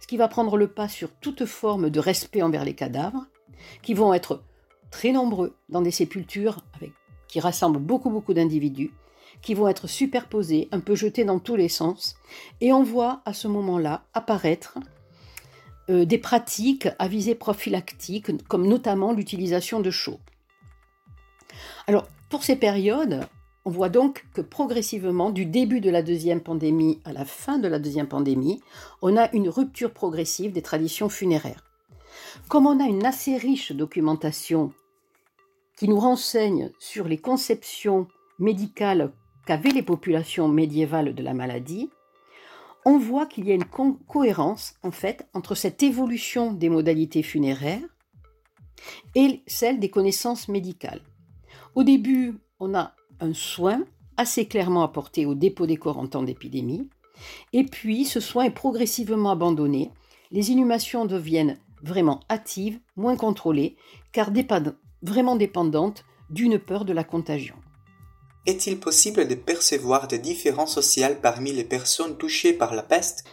ce 0.00 0.06
qui 0.06 0.16
va 0.16 0.28
prendre 0.28 0.56
le 0.56 0.68
pas 0.68 0.88
sur 0.88 1.10
toute 1.10 1.46
forme 1.46 1.90
de 1.90 2.00
respect 2.00 2.42
envers 2.42 2.64
les 2.64 2.74
cadavres, 2.74 3.26
qui 3.82 3.94
vont 3.94 4.14
être 4.14 4.42
très 4.90 5.12
nombreux 5.12 5.56
dans 5.68 5.82
des 5.82 5.90
sépultures 5.90 6.58
qui 7.28 7.40
rassemblent 7.40 7.78
beaucoup 7.78 8.10
beaucoup 8.10 8.34
d'individus, 8.34 8.92
qui 9.42 9.54
vont 9.54 9.68
être 9.68 9.86
superposés, 9.86 10.68
un 10.72 10.80
peu 10.80 10.94
jetés 10.94 11.24
dans 11.24 11.38
tous 11.38 11.56
les 11.56 11.68
sens, 11.68 12.16
et 12.60 12.72
on 12.72 12.82
voit 12.82 13.20
à 13.24 13.32
ce 13.32 13.48
moment-là 13.48 14.04
apparaître 14.14 14.78
euh, 15.88 16.04
des 16.04 16.18
pratiques 16.18 16.88
à 16.98 17.08
visée 17.08 17.34
prophylactique, 17.34 18.46
comme 18.48 18.66
notamment 18.66 19.12
l'utilisation 19.12 19.80
de 19.80 19.90
chaux. 19.90 20.20
Alors, 21.86 22.08
pour 22.28 22.42
ces 22.42 22.56
périodes, 22.56 23.28
on 23.66 23.70
voit 23.70 23.88
donc 23.88 24.24
que 24.32 24.40
progressivement, 24.40 25.30
du 25.30 25.44
début 25.44 25.80
de 25.80 25.90
la 25.90 26.00
deuxième 26.00 26.40
pandémie 26.40 27.00
à 27.04 27.12
la 27.12 27.24
fin 27.24 27.58
de 27.58 27.66
la 27.66 27.80
deuxième 27.80 28.06
pandémie, 28.06 28.62
on 29.02 29.16
a 29.16 29.28
une 29.34 29.48
rupture 29.48 29.92
progressive 29.92 30.52
des 30.52 30.62
traditions 30.62 31.08
funéraires. 31.08 31.64
Comme 32.48 32.68
on 32.68 32.78
a 32.78 32.86
une 32.86 33.04
assez 33.04 33.36
riche 33.36 33.72
documentation 33.72 34.72
qui 35.76 35.88
nous 35.88 35.98
renseigne 35.98 36.70
sur 36.78 37.08
les 37.08 37.18
conceptions 37.18 38.06
médicales 38.38 39.12
qu'avaient 39.46 39.70
les 39.70 39.82
populations 39.82 40.46
médiévales 40.46 41.12
de 41.12 41.22
la 41.24 41.34
maladie, 41.34 41.90
on 42.84 42.98
voit 42.98 43.26
qu'il 43.26 43.48
y 43.48 43.50
a 43.50 43.54
une 43.56 43.64
cohérence 43.64 44.74
en 44.84 44.92
fait 44.92 45.26
entre 45.34 45.56
cette 45.56 45.82
évolution 45.82 46.52
des 46.52 46.68
modalités 46.68 47.24
funéraires 47.24 47.82
et 49.16 49.42
celle 49.48 49.80
des 49.80 49.90
connaissances 49.90 50.48
médicales. 50.48 51.00
Au 51.74 51.82
début, 51.82 52.38
on 52.60 52.72
a 52.76 52.94
un 53.20 53.34
soin 53.34 53.84
assez 54.16 54.46
clairement 54.46 54.82
apporté 54.82 55.26
au 55.26 55.34
dépôt 55.34 55.66
des 55.66 55.76
corps 55.76 55.98
en 55.98 56.06
temps 56.06 56.22
d'épidémie, 56.22 56.88
Et 57.52 57.64
puis, 57.64 58.04
ce 58.04 58.20
soin 58.20 58.44
est 58.44 58.50
progressivement 58.50 59.30
abandonné. 59.30 59.90
Les 60.30 60.50
inhumations 60.50 61.06
deviennent 61.06 61.58
vraiment 61.82 62.20
hâtives, 62.30 62.78
moins 62.96 63.16
contrôlées, 63.16 63.76
car 64.12 64.30
vraiment 65.02 65.36
dépendantes 65.36 66.04
d'une 66.30 66.58
peur 66.58 66.84
de 66.84 66.92
la 66.92 67.04
contagion. 67.04 67.56
Est-il 68.46 68.78
possible 68.78 69.26
de 69.26 69.34
percevoir 69.34 70.08
des 70.08 70.18
différences 70.18 70.74
sociales 70.74 71.20
parmi 71.20 71.52
les 71.52 71.64
personnes 71.64 72.16
touchées 72.16 72.52
par 72.52 72.74
la 72.74 72.82
peste? 72.82 73.24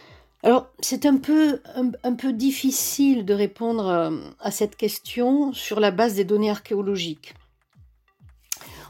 Alors, 0.42 0.66
c'est 0.80 1.06
un 1.06 1.16
peu, 1.16 1.60
un, 2.02 2.14
peu 2.14 2.32
difficile 2.32 3.24
de 3.24 3.32
répondre 3.32 3.88
euh, 3.88 4.10
à 4.40 4.50
cette 4.50 4.76
question 4.76 5.52
sur 5.52 5.80
la 5.80 5.90
base 5.90 6.14
des 6.14 6.24
données 6.24 6.50
archéologiques. 6.50 7.34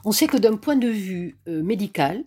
On 0.04 0.12
sait 0.12 0.26
que 0.26 0.36
d'un 0.36 0.56
point 0.56 0.76
de 0.76 0.88
vue 0.88 1.36
euh, 1.48 1.62
médical, 1.62 2.24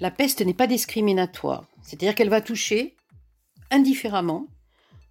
la 0.00 0.10
peste 0.10 0.42
n'est 0.42 0.54
pas 0.54 0.66
discriminatoire, 0.66 1.64
c'est-à-dire 1.82 2.14
qu'elle 2.14 2.28
va 2.28 2.40
toucher 2.40 2.96
indifféremment 3.70 4.46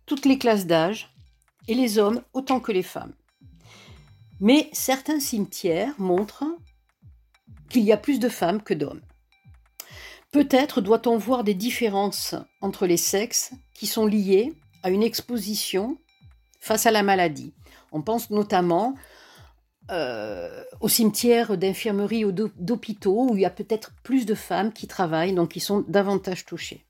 toutes 0.06 0.25
les 0.25 0.38
classes 0.38 0.66
d'âge, 0.66 1.10
et 1.68 1.75
les 1.75 1.98
hommes 1.98 2.22
autant 2.34 2.60
que 2.60 2.72
les 2.72 2.84
femmes. 2.84 3.13
Mais 4.39 4.70
certains 4.72 5.20
cimetières 5.20 5.94
montrent 5.98 6.46
qu'il 7.70 7.84
y 7.84 7.92
a 7.92 7.98
plus 7.98 8.20
de 8.20 8.30
femmes 8.30 8.62
que 8.62 8.74
d'hommes. 8.74 9.01
Peut-être 10.32 10.82
doit-on 10.82 11.18
voir 11.18 11.44
des 11.44 11.54
différences 11.54 12.36
entre 12.62 12.86
les 12.86 12.98
sexes 12.98 13.51
qui 13.74 13.88
sont 13.88 14.06
liées 14.06 14.54
à 14.84 14.89
une 14.89 15.04
exposition 15.04 15.98
face 16.60 16.86
à 16.86 16.92
la 16.92 17.04
maladie. 17.04 17.54
On 17.92 18.01
pense 18.01 18.30
notamment 18.30 18.96
euh, 19.91 20.63
aux 20.82 20.89
cimetières 20.89 21.58
d'infirmerie 21.58 22.25
ou 22.25 22.32
d'hôpitaux 22.32 23.29
où 23.29 23.36
il 23.36 23.41
y 23.41 23.46
a 23.46 23.50
peut-être 23.50 23.94
plus 24.03 24.25
de 24.25 24.36
femmes 24.36 24.74
qui 24.74 24.88
travaillent, 24.88 25.34
donc 25.34 25.51
qui 25.51 25.60
sont 25.60 25.86
davantage 25.88 26.46
touchées. 26.46 26.86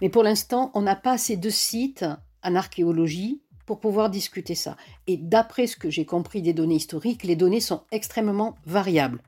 Mais 0.00 0.08
pour 0.08 0.22
l'instant, 0.22 0.70
on 0.74 0.82
n'a 0.82 0.96
pas 0.96 1.18
ces 1.18 1.36
deux 1.36 1.50
sites 1.50 2.04
en 2.42 2.54
archéologie 2.54 3.42
pour 3.66 3.80
pouvoir 3.80 4.10
discuter 4.10 4.54
ça. 4.54 4.76
Et 5.06 5.16
d'après 5.16 5.66
ce 5.66 5.76
que 5.76 5.90
j'ai 5.90 6.06
compris 6.06 6.40
des 6.40 6.52
données 6.52 6.76
historiques, 6.76 7.24
les 7.24 7.36
données 7.36 7.60
sont 7.60 7.82
extrêmement 7.92 8.54
variables. 8.64 9.22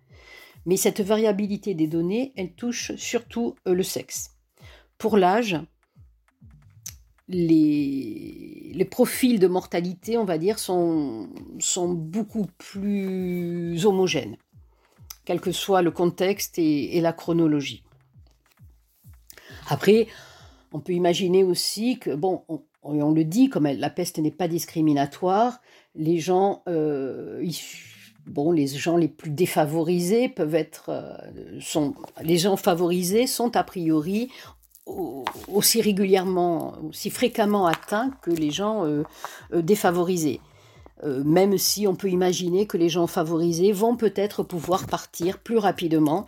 Mais 0.67 0.77
cette 0.77 1.01
variabilité 1.01 1.75
des 1.75 1.87
données, 1.87 2.33
elle 2.37 2.53
touche 2.53 2.95
surtout 2.97 3.57
euh, 3.67 3.75
le 3.75 3.83
sexe. 3.83 4.37
Pour 4.99 5.17
l'âge, 5.17 5.57
les, 7.31 8.87
profils 8.91 9.39
de 9.39 9.47
mortalité, 9.47 10.19
on 10.19 10.25
va 10.25 10.39
dire, 10.39 10.59
sont, 10.59 11.29
sont 11.59 11.89
beaucoup 11.89 12.47
plus 12.59 13.87
homogènes, 13.87 14.37
quel 15.25 15.41
que 15.41 15.53
soit 15.53 15.83
le 15.83 15.91
contexte 15.91 16.59
et, 16.59 17.01
la 17.01 17.13
chronologie. 17.13 17.83
Après, 19.69 20.09
on 20.73 20.81
peut 20.81 20.93
imaginer 20.93 21.45
aussi 21.45 21.99
que, 21.99 22.15
bon, 22.15 22.43
on, 22.49 22.63
on 22.83 23.13
le 23.13 23.25
dit, 23.25 23.49
comme 23.49 23.67
la 23.67 23.91
peste 23.91 24.19
n'est 24.19 24.31
pas 24.31 24.49
discriminatoire, 24.49 25.61
les 25.95 26.19
gens 26.19 26.63
euh, 26.69 27.43
bon, 28.27 28.53
les 28.53 28.67
gens 28.67 28.97
les 28.97 29.09
plus 29.09 29.31
défavorisés 29.31 30.29
peuvent 30.29 30.55
être, 30.55 30.89
euh, 30.89 31.61
sont, 31.61 31.95
les 32.23 32.39
gens 32.39 32.57
favorisés 32.57 33.27
sont 33.27 33.57
a 33.57 33.65
priori 33.65 34.31
aussi 35.49 35.81
régulièrement, 35.81 36.75
aussi 36.89 37.11
fréquemment 37.11 37.67
atteints 37.67 38.11
que 38.23 38.31
les 38.31 38.51
gens 38.51 38.85
euh, 38.85 39.03
euh, 39.53 39.63
défavorisés. 39.63 40.41
même 41.25 41.57
si 41.57 41.87
on 41.87 41.95
peut 41.95 42.11
imaginer 42.11 42.67
que 42.67 42.77
les 42.77 42.91
gens 42.91 43.07
favorisés 43.07 43.73
vont 43.73 43.97
peut-être 43.97 44.43
pouvoir 44.43 44.87
partir 44.87 45.39
plus 45.39 45.57
rapidement 45.57 46.27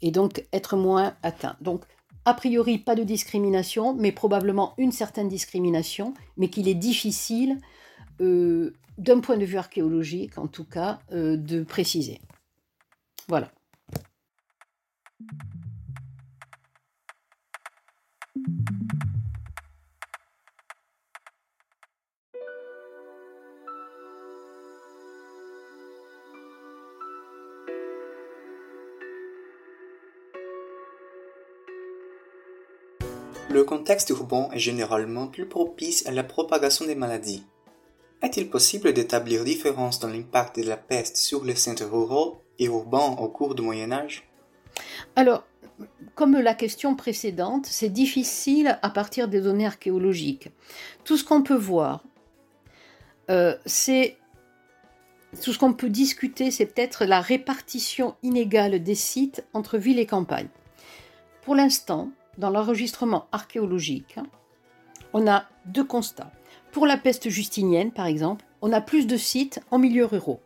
et 0.00 0.10
donc 0.10 0.46
être 0.50 0.76
moins 0.76 1.14
atteints. 1.22 1.56
Donc, 1.60 1.82
a 2.24 2.32
priori, 2.32 2.78
pas 2.78 2.94
de 2.94 3.04
discrimination, 3.04 3.94
mais 3.94 4.12
probablement 4.12 4.72
une 4.78 4.92
certaine 4.92 5.28
discrimination, 5.28 6.14
mais 6.38 6.48
qu'il 6.48 6.68
est 6.68 6.74
difficile 6.74 7.58
d'un 8.98 9.20
point 9.20 9.36
de 9.36 9.44
vue 9.44 9.58
archéologique 9.58 10.38
en 10.38 10.46
tout 10.46 10.64
cas, 10.64 11.00
euh, 11.12 11.36
de 11.36 11.62
préciser. 11.62 12.20
Voilà. 13.28 13.50
Le 33.54 33.62
contexte 33.62 34.10
urbain 34.10 34.48
est 34.52 34.58
généralement 34.58 35.28
plus 35.28 35.46
propice 35.46 36.04
à 36.08 36.10
la 36.10 36.24
propagation 36.24 36.86
des 36.86 36.96
maladies. 36.96 37.46
Est-il 38.20 38.50
possible 38.50 38.92
d'établir 38.92 39.44
différence 39.44 40.00
dans 40.00 40.08
l'impact 40.08 40.58
de 40.58 40.66
la 40.66 40.76
peste 40.76 41.16
sur 41.16 41.44
les 41.44 41.54
centres 41.54 41.84
ruraux 41.84 42.40
et 42.58 42.64
urbains 42.64 43.14
au 43.16 43.28
cours 43.28 43.54
du 43.54 43.62
Moyen 43.62 43.92
Âge? 43.92 44.28
Alors, 45.14 45.44
comme 46.16 46.36
la 46.36 46.54
question 46.54 46.96
précédente, 46.96 47.66
c'est 47.66 47.90
difficile 47.90 48.76
à 48.82 48.90
partir 48.90 49.28
des 49.28 49.40
données 49.40 49.66
archéologiques. 49.66 50.48
Tout 51.04 51.16
ce 51.16 51.22
qu'on 51.22 51.44
peut 51.44 51.54
voir, 51.54 52.02
euh, 53.30 53.56
c'est 53.66 54.16
tout 55.40 55.52
ce 55.52 55.60
qu'on 55.60 55.74
peut 55.74 55.90
discuter, 55.90 56.50
c'est 56.50 56.66
peut-être 56.66 57.04
la 57.04 57.20
répartition 57.20 58.16
inégale 58.24 58.82
des 58.82 58.96
sites 58.96 59.44
entre 59.52 59.78
ville 59.78 60.00
et 60.00 60.06
campagne. 60.06 60.48
Pour 61.42 61.54
l'instant, 61.54 62.10
dans 62.38 62.50
l'enregistrement 62.50 63.26
archéologique, 63.32 64.18
on 65.12 65.26
a 65.26 65.44
deux 65.66 65.84
constats. 65.84 66.32
Pour 66.72 66.86
la 66.86 66.96
peste 66.96 67.28
justinienne, 67.28 67.92
par 67.92 68.06
exemple, 68.06 68.44
on 68.60 68.72
a 68.72 68.80
plus 68.80 69.06
de 69.06 69.16
sites 69.16 69.60
en 69.70 69.78
milieu 69.78 70.04
ruraux. 70.04 70.40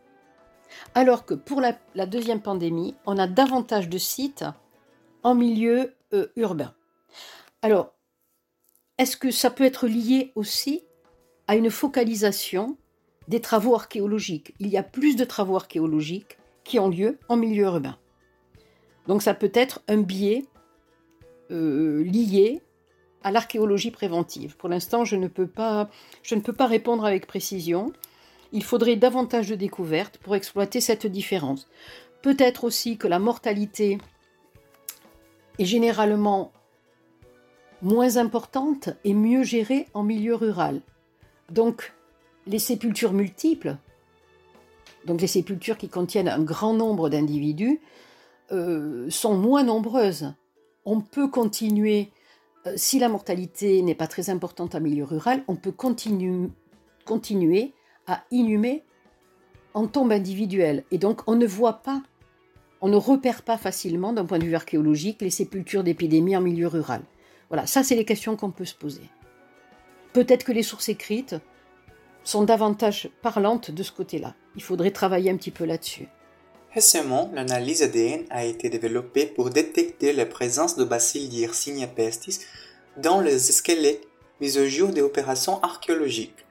Alors 0.93 1.25
que 1.25 1.33
pour 1.33 1.61
la, 1.61 2.05
deuxième 2.05 2.41
pandémie, 2.41 2.95
on 3.05 3.17
a 3.17 3.27
davantage 3.27 3.89
de 3.89 3.97
sites 3.97 4.45
en 5.23 5.35
milieu 5.35 5.95
euh, 6.13 6.27
urbain. 6.35 6.73
Alors, 7.61 7.93
est-ce 8.97 9.17
que 9.17 9.31
ça 9.31 9.49
peut 9.49 9.63
être 9.63 9.87
lié 9.87 10.31
aussi 10.35 10.83
à 11.47 11.55
une 11.55 11.71
focalisation 11.71 12.77
des 13.27 13.41
travaux 13.41 13.73
archéologiques? 13.73 14.53
Il 14.59 14.67
y 14.67 14.77
a 14.77 14.83
plus 14.83 15.15
de 15.15 15.25
travaux 15.25 15.55
archéologiques 15.55 16.37
qui 16.63 16.79
ont 16.79 16.89
lieu 16.89 17.17
en 17.27 17.37
milieu 17.37 17.63
urbain. 17.63 17.97
Donc 19.07 19.23
ça 19.23 19.33
peut 19.33 19.51
être 19.53 19.81
un 19.87 19.97
biais 19.97 20.45
euh, 21.51 22.03
lié 22.03 22.61
à 23.23 23.31
l'archéologie 23.31 23.91
préventive. 23.91 24.55
Pour 24.57 24.69
l'instant, 24.69 25.05
je, 25.05 25.15
ne 25.15 25.27
peux 25.27 25.47
pas, 25.47 25.89
je 26.23 26.35
ne 26.35 26.41
peux 26.41 26.53
pas 26.53 26.67
répondre 26.67 27.05
avec 27.05 27.27
précision. 27.27 27.91
Il 28.51 28.63
faudrait 28.63 28.95
davantage 28.95 29.49
de 29.49 29.55
découvertes 29.55 30.17
pour 30.17 30.35
exploiter 30.35 30.81
cette 30.81 31.05
différence. 31.05 31.67
Peut-être 32.21 32.63
aussi 32.63 32.97
que 32.97 33.07
la 33.07 33.19
mortalité 33.19 33.97
est 35.57 35.65
généralement 35.65 36.51
moins 37.81 38.17
importante 38.17 38.89
et 39.03 39.13
mieux 39.13 39.43
gérée 39.43 39.87
en 39.93 40.03
milieu 40.03 40.35
rural. 40.35 40.81
Donc, 41.49 41.93
les 42.47 42.59
sépultures 42.59 43.13
multiples, 43.13 43.77
donc 45.05 45.21
les 45.21 45.27
sépultures 45.27 45.77
qui 45.77 45.89
contiennent 45.89 46.27
un 46.27 46.41
grand 46.43 46.73
nombre 46.73 47.09
d'individus, 47.09 47.79
euh, 48.51 49.09
sont 49.09 49.35
moins 49.35 49.63
nombreuses. 49.63 50.33
On 50.85 51.01
peut 51.01 51.27
continuer 51.27 52.11
euh, 52.67 52.73
si 52.75 52.99
la 52.99 53.09
mortalité 53.09 53.81
n'est 53.81 53.95
pas 53.95 54.07
très 54.07 54.29
importante 54.29 54.75
en 54.75 54.81
milieu 54.81 55.03
rural, 55.03 55.43
on 55.47 55.55
peut 55.55 55.71
continuer 55.71 56.53
à 58.07 58.23
inhumer 58.31 58.83
en 59.73 59.87
tombe 59.87 60.11
individuelle. 60.11 60.83
Et 60.91 60.97
donc, 60.97 61.21
on 61.27 61.35
ne 61.35 61.45
voit 61.45 61.81
pas, 61.81 62.01
on 62.81 62.89
ne 62.89 62.95
repère 62.95 63.43
pas 63.43 63.57
facilement, 63.57 64.13
d'un 64.13 64.25
point 64.25 64.39
de 64.39 64.45
vue 64.45 64.55
archéologique, 64.55 65.21
les 65.21 65.29
sépultures 65.29 65.83
d'épidémie 65.83 66.35
en 66.35 66.41
milieu 66.41 66.67
rural. 66.67 67.01
Voilà, 67.49 67.65
ça, 67.65 67.83
c'est 67.83 67.95
les 67.95 68.05
questions 68.05 68.35
qu'on 68.35 68.51
peut 68.51 68.65
se 68.65 68.75
poser. 68.75 69.03
Peut-être 70.13 70.43
que 70.43 70.51
les 70.51 70.63
sources 70.63 70.89
écrites 70.89 71.35
sont 72.23 72.43
davantage 72.43 73.09
parlantes 73.21 73.71
de 73.71 73.83
ce 73.83 73.91
côté-là. 73.91 74.35
Il 74.55 74.61
faudrait 74.61 74.91
travailler 74.91 75.31
un 75.31 75.37
petit 75.37 75.51
peu 75.51 75.65
là-dessus. 75.65 76.07
Récemment, 76.73 77.31
l'analyse 77.33 77.81
ADN 77.81 78.25
a 78.29 78.45
été 78.45 78.69
développée 78.69 79.25
pour 79.25 79.49
détecter 79.49 80.13
la 80.13 80.27
présence 80.27 80.75
de 80.75 80.83
bacilles 80.83 81.27
d'Yersinia 81.27 81.87
pestis 81.87 82.41
dans 82.97 83.21
les 83.21 83.39
squelettes 83.39 84.07
mis 84.39 84.57
au 84.59 84.67
jour 84.67 84.89
des 84.89 85.01
opérations 85.01 85.59
archéologiques. 85.63 86.45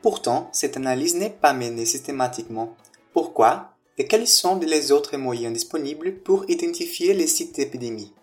Pourtant, 0.00 0.48
cette 0.52 0.78
analyse 0.78 1.14
n'est 1.14 1.28
pas 1.28 1.52
menée 1.52 1.84
systématiquement. 1.84 2.74
Pourquoi? 3.12 3.74
Et 3.98 4.06
quels 4.06 4.26
sont 4.26 4.58
les 4.58 4.92
autres 4.92 5.18
moyens 5.18 5.52
disponibles 5.52 6.14
pour 6.14 6.48
identifier 6.48 7.12
les 7.12 7.26
sites 7.26 7.56
d'épidémie? 7.56 8.14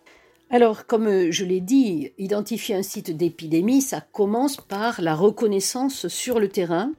Alors, 0.50 0.88
comme 0.88 1.30
je 1.30 1.46
l'ai 1.46 1.62
dit, 1.62 2.14
identifier 2.18 2.74
un 2.74 2.82
site 2.82 3.16
d'épidémie, 3.16 3.82
ça 3.82 4.02
commence 4.02 4.58
par 4.58 5.02
la 5.02 5.14
reconnaissance 5.14 6.08
sur 6.08 6.40
le 6.40 6.50
terrain 6.50 6.94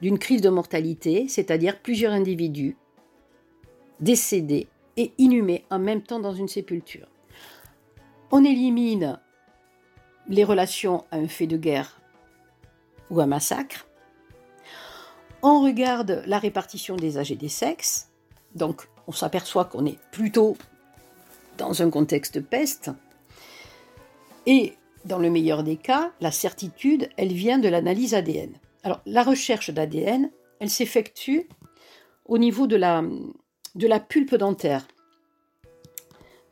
d'une 0.00 0.18
crise 0.18 0.42
de 0.42 0.50
mortalité, 0.50 1.26
c'est-à-dire 1.28 1.80
plusieurs 1.80 2.12
individus 2.12 2.76
décédés 4.00 4.68
et 4.96 5.12
inhumés 5.18 5.64
en 5.70 5.78
même 5.78 6.02
temps 6.02 6.20
dans 6.20 6.34
une 6.34 6.48
sépulture. 6.48 7.08
On 8.30 8.44
élimine 8.44 9.18
les 10.28 10.44
relations 10.44 11.04
à 11.10 11.16
un 11.16 11.28
fait 11.28 11.46
de 11.46 11.56
guerre 11.56 12.00
ou 13.10 13.20
un 13.20 13.26
massacre. 13.26 13.86
On 15.42 15.62
regarde 15.62 16.22
la 16.26 16.38
répartition 16.38 16.96
des 16.96 17.18
âges 17.18 17.30
et 17.30 17.36
des 17.36 17.48
sexes. 17.48 18.08
Donc, 18.54 18.88
on 19.06 19.12
s'aperçoit 19.12 19.66
qu'on 19.66 19.84
est 19.84 19.98
plutôt 20.10 20.56
dans 21.58 21.82
un 21.82 21.90
contexte 21.90 22.40
peste. 22.40 22.90
Et 24.46 24.74
dans 25.04 25.18
le 25.18 25.30
meilleur 25.30 25.62
des 25.62 25.76
cas, 25.76 26.12
la 26.20 26.30
certitude, 26.30 27.08
elle 27.16 27.32
vient 27.32 27.58
de 27.58 27.68
l'analyse 27.68 28.14
ADN. 28.14 28.52
Alors, 28.82 29.00
la 29.06 29.22
recherche 29.22 29.70
d'ADN, 29.70 30.30
elle 30.60 30.70
s'effectue 30.70 31.48
au 32.26 32.38
niveau 32.38 32.66
de 32.66 32.76
la, 32.76 33.02
de 33.74 33.86
la 33.86 34.00
pulpe 34.00 34.36
dentaire. 34.36 34.86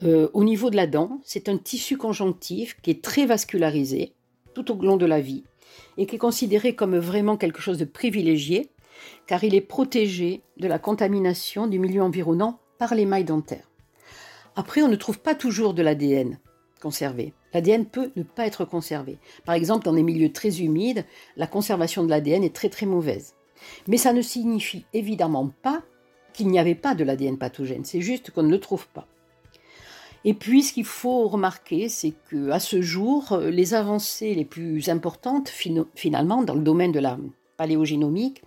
Euh, 0.02 0.28
au 0.32 0.42
niveau 0.42 0.70
de 0.70 0.76
la 0.76 0.86
dent, 0.86 1.20
c'est 1.24 1.48
un 1.48 1.56
tissu 1.56 1.96
conjonctif 1.96 2.76
qui 2.82 2.90
est 2.90 3.02
très 3.02 3.26
vascularisé 3.26 4.14
tout 4.54 4.72
au 4.72 4.82
long 4.82 4.96
de 4.96 5.06
la 5.06 5.20
vie 5.20 5.44
et 5.96 6.06
qui 6.06 6.16
est 6.16 6.18
considéré 6.18 6.74
comme 6.74 6.98
vraiment 6.98 7.36
quelque 7.36 7.60
chose 7.60 7.78
de 7.78 7.84
privilégié 7.84 8.70
car 9.26 9.44
il 9.44 9.54
est 9.54 9.60
protégé 9.60 10.42
de 10.58 10.68
la 10.68 10.78
contamination 10.78 11.66
du 11.66 11.78
milieu 11.78 12.02
environnant 12.02 12.58
par 12.78 12.94
les 12.94 13.06
mailles 13.06 13.24
dentaires. 13.24 13.70
Après, 14.56 14.82
on 14.82 14.88
ne 14.88 14.96
trouve 14.96 15.20
pas 15.20 15.34
toujours 15.34 15.74
de 15.74 15.82
l'ADN 15.82 16.38
conservé. 16.80 17.32
L'ADN 17.54 17.86
peut 17.86 18.10
ne 18.16 18.24
pas 18.24 18.44
être 18.44 18.64
conservé. 18.64 19.18
Par 19.46 19.54
exemple, 19.54 19.84
dans 19.84 19.92
des 19.92 20.02
milieux 20.02 20.32
très 20.32 20.60
humides, 20.60 21.06
la 21.36 21.46
conservation 21.46 22.02
de 22.04 22.10
l'ADN 22.10 22.42
est 22.42 22.54
très 22.54 22.68
très 22.68 22.86
mauvaise. 22.86 23.34
Mais 23.86 23.96
ça 23.96 24.12
ne 24.12 24.20
signifie 24.20 24.84
évidemment 24.92 25.52
pas 25.62 25.82
qu'il 26.32 26.48
n'y 26.48 26.58
avait 26.58 26.74
pas 26.74 26.94
de 26.94 27.04
l'ADN 27.04 27.38
pathogène, 27.38 27.84
c'est 27.84 28.00
juste 28.00 28.30
qu'on 28.30 28.42
ne 28.42 28.50
le 28.50 28.60
trouve 28.60 28.88
pas. 28.88 29.06
Et 30.24 30.34
puis, 30.34 30.62
ce 30.62 30.72
qu'il 30.72 30.84
faut 30.84 31.26
remarquer, 31.26 31.88
c'est 31.88 32.12
que 32.30 32.50
à 32.50 32.60
ce 32.60 32.80
jour, 32.80 33.36
les 33.38 33.74
avancées 33.74 34.34
les 34.34 34.44
plus 34.44 34.88
importantes, 34.88 35.52
finalement, 35.94 36.42
dans 36.42 36.54
le 36.54 36.60
domaine 36.60 36.92
de 36.92 37.00
la 37.00 37.18
paléogénomique, 37.56 38.42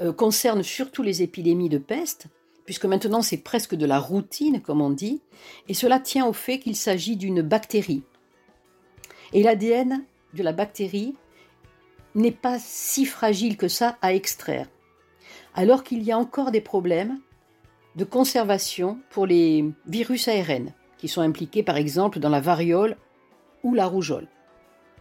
euh, 0.00 0.12
concernent 0.12 0.62
surtout 0.62 1.02
les 1.02 1.22
épidémies 1.22 1.68
de 1.68 1.78
peste, 1.78 2.26
puisque 2.64 2.84
maintenant 2.84 3.22
c'est 3.22 3.38
presque 3.38 3.74
de 3.74 3.86
la 3.86 3.98
routine, 3.98 4.60
comme 4.60 4.80
on 4.80 4.90
dit, 4.90 5.22
et 5.68 5.74
cela 5.74 5.98
tient 5.98 6.26
au 6.26 6.32
fait 6.32 6.58
qu'il 6.58 6.76
s'agit 6.76 7.16
d'une 7.16 7.42
bactérie. 7.42 8.02
Et 9.32 9.42
l'ADN 9.42 10.04
de 10.34 10.42
la 10.42 10.52
bactérie 10.52 11.16
n'est 12.14 12.30
pas 12.30 12.58
si 12.60 13.06
fragile 13.06 13.56
que 13.56 13.68
ça 13.68 13.98
à 14.00 14.14
extraire, 14.14 14.68
alors 15.54 15.84
qu'il 15.84 16.02
y 16.02 16.12
a 16.12 16.18
encore 16.18 16.50
des 16.50 16.60
problèmes 16.60 17.18
de 17.96 18.04
conservation 18.04 18.98
pour 19.10 19.26
les 19.26 19.64
virus 19.86 20.28
ARN, 20.28 20.72
qui 20.98 21.08
sont 21.08 21.20
impliqués 21.20 21.62
par 21.62 21.76
exemple 21.76 22.20
dans 22.20 22.28
la 22.28 22.40
variole 22.40 22.96
ou 23.62 23.74
la 23.74 23.86
rougeole. 23.86 24.28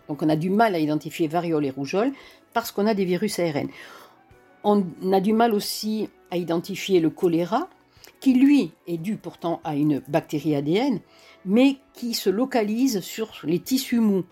Donc 0.08 0.22
on 0.22 0.30
a 0.30 0.36
du 0.36 0.50
mal 0.50 0.74
à 0.76 0.80
identifier 0.80 1.28
variole 1.28 1.66
et 1.66 1.70
rougeole 1.70 2.12
parce 2.54 2.72
qu'on 2.72 2.88
a 2.88 2.94
des 2.94 3.06
virus 3.06 3.40
ARN. 3.40 3.68
On 4.64 4.84
a 5.12 5.20
du 5.20 5.34
mal 5.34 5.54
aussi 5.54 6.10
à 6.32 6.38
identifier 6.38 7.00
le 7.00 7.10
choléra, 7.10 7.70
qui 8.20 8.34
lui 8.34 8.72
est 8.88 8.98
dû 8.98 9.16
pourtant 9.16 9.62
à 9.64 9.76
une 9.76 10.02
bactérie 10.08 10.56
ADN, 10.56 11.00
mais 11.46 11.78
qui 11.94 12.14
se 12.14 12.30
localise 12.30 13.00
sur 13.02 13.32
les 13.44 13.60
tissus 13.60 14.00
mous, 14.00 14.26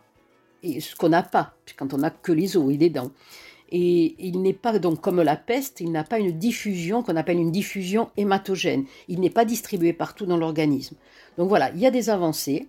et 0.64 0.80
ce 0.82 0.96
qu'on 0.96 1.10
n'a 1.10 1.24
pas, 1.24 1.54
quand 1.78 1.94
on 1.94 2.00
n'a 2.00 2.10
que 2.10 2.32
les 2.32 2.58
os 2.58 2.74
et 2.74 2.78
les 2.78 2.90
dents. 2.90 3.12
Et 3.72 4.16
il 4.20 4.42
n'est 4.42 4.54
pas 4.54 4.78
donc 4.78 5.02
comme 5.02 5.22
la 5.22 5.36
peste, 5.36 5.82
il 5.82 5.92
n'a 5.92 6.04
pas 6.04 6.20
une 6.20 6.38
diffusion 6.38 7.02
qu'on 7.02 7.16
appelle 7.16 7.40
une 7.40 7.52
diffusion 7.52 8.10
hématogène. 8.16 8.86
Il 9.08 9.20
n'est 9.20 9.30
pas 9.30 9.46
distribué 9.46 9.92
partout 9.92 10.26
dans 10.26 10.38
l'organisme. 10.38 10.96
Donc 11.38 11.50
voilà, 11.50 11.72
il 11.72 11.80
y 11.80 11.88
a 11.88 11.92
des 11.92 12.10
avancées, 12.10 12.68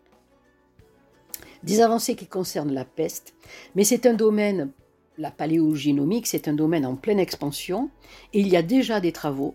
des 1.63 1.81
avancées 1.81 2.17
qui 2.17 2.27
concernent 2.27 2.73
la 2.73 2.85
peste, 2.85 3.35
mais 3.75 3.85
c'est 3.85 4.07
un 4.07 4.15
domaine 4.15 4.71
la 5.19 5.31
paléogénomique, 5.31 6.27
c'est 6.27 6.49
un 6.49 6.53
domaine 6.53 6.87
en 6.87 6.95
pleine 6.95 7.19
expansion 7.19 7.91
et 8.33 8.41
il 8.41 8.49
y 8.49 8.57
a 8.57 8.63
déjà 8.63 9.01
des 9.01 9.13
travaux 9.13 9.55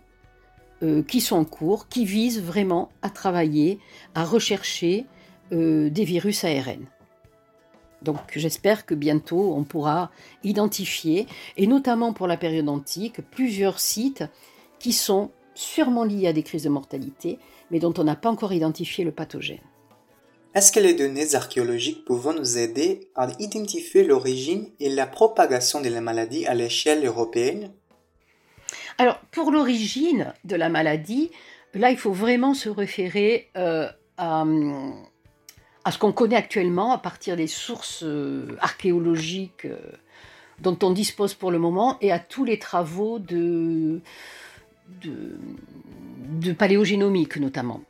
euh, 0.84 1.04
qui 1.04 1.21
sont 1.21 1.36
en 1.36 1.45
cours, 1.45 1.88
qui 1.88 2.06
visent 2.06 2.41
vraiment 2.41 2.89
à 3.01 3.10
travailler, 3.10 3.80
à 4.15 4.23
rechercher 4.25 5.06
euh, 5.51 5.89
des 5.89 6.04
virus 6.04 6.43
ARN. 6.43 6.88
Donc 8.01 8.17
j'espère 8.35 8.85
que 8.85 8.95
bientôt 8.95 9.53
on 9.55 9.63
pourra 9.63 10.11
identifier, 10.43 11.27
et 11.57 11.67
notamment 11.67 12.13
pour 12.13 12.27
la 12.27 12.37
période 12.37 12.69
antique, 12.69 13.21
plusieurs 13.31 13.79
sites 13.79 14.23
qui 14.79 14.93
sont 14.93 15.31
sûrement 15.53 16.03
liés 16.03 16.27
à 16.27 16.33
des 16.33 16.43
crises 16.43 16.63
de 16.63 16.69
mortalité, 16.69 17.37
mais 17.69 17.79
dont 17.79 17.93
on 17.97 18.03
n'a 18.03 18.15
pas 18.15 18.29
encore 18.29 18.53
identifié 18.53 19.03
le 19.03 19.11
pathogène. 19.11 19.59
Est-ce 20.53 20.73
que 20.73 20.81
les 20.81 20.93
données 20.93 21.33
archéologiques 21.33 22.03
peuvent 22.03 22.35
nous 22.37 22.57
aider 22.57 23.09
à 23.15 23.27
identifier 23.39 24.03
l'origine 24.03 24.67
et 24.81 24.89
la 24.89 25.07
propagation 25.07 25.79
de 25.79 25.87
la 25.87 26.01
maladie 26.01 26.45
à 26.45 26.53
l'échelle 26.53 27.05
européenne? 27.05 27.71
Alors, 28.97 29.19
pour 29.31 29.51
l'origine 29.51 30.33
de 30.43 30.57
la 30.57 30.67
maladie, 30.67 31.31
là, 31.73 31.89
il 31.89 31.97
faut 31.97 32.11
vraiment 32.11 32.53
se 32.53 32.67
référer 32.67 33.49
euh, 33.55 33.87
à, 34.17 34.43
ce 35.89 35.97
qu'on 35.97 36.11
connaît 36.11 36.35
actuellement 36.35 36.91
à 36.91 36.99
partir 36.99 37.35
des 37.35 37.47
sources 37.47 38.03
euh, 38.03 38.55
archéologiques 38.59 39.65
euh, 39.65 39.77
dont 40.59 40.77
on 40.83 40.91
dispose 40.91 41.33
pour 41.33 41.49
le 41.49 41.57
moment 41.57 41.97
et 42.01 42.11
à 42.11 42.19
tous 42.19 42.45
les 42.45 42.59
travaux 42.59 43.17
de, 43.17 43.99
paléogénomique 46.59 47.37
notamment. 47.37 47.81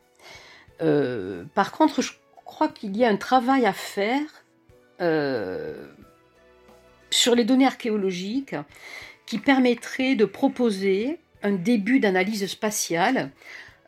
par 0.78 1.72
contre, 1.72 2.00
je 2.00 2.12
crois 2.46 2.68
qu'il 2.68 2.96
y 2.96 3.04
a 3.04 3.08
un 3.08 3.16
travail 3.16 3.66
à 3.66 3.72
faire 3.72 4.42
euh, 5.00 5.74
sur 7.10 7.34
les 7.34 7.44
données 7.44 7.66
archéologiques 7.66 8.54
qui 9.26 9.38
permettrait 9.38 10.14
de 10.14 10.24
proposer 10.24 11.18
un 11.42 11.52
début 11.52 11.98
d'analyse 11.98 12.46
spatiale 12.46 13.30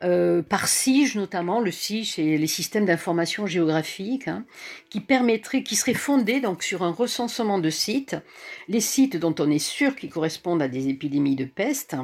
euh, 0.03 0.43
par 0.43 0.69
SIGE 0.69 1.17
notamment, 1.17 1.61
le 1.61 1.71
SIGE 1.71 2.19
et 2.19 2.37
les 2.37 2.47
systèmes 2.47 2.85
d'information 2.85 3.47
géographique, 3.47 4.29
hein, 4.29 4.45
qui 4.91 5.01
permettrait, 5.01 5.63
qui 5.63 5.77
serait 5.77 5.95
fondé 5.95 6.41
donc 6.41 6.63
sur 6.63 6.83
un 6.83 6.91
recensement 6.91 7.59
de 7.59 7.71
sites, 7.71 8.17
les 8.69 8.81
sites 8.81 9.17
dont 9.17 9.35
on 9.39 9.51
est 9.51 9.59
sûr 9.59 9.97
qu'ils 9.97 10.11
correspondent 10.11 10.63
à 10.63 10.69
des 10.69 10.89
épidémies 10.89 11.37
de 11.37 11.45
peste, 11.45 11.97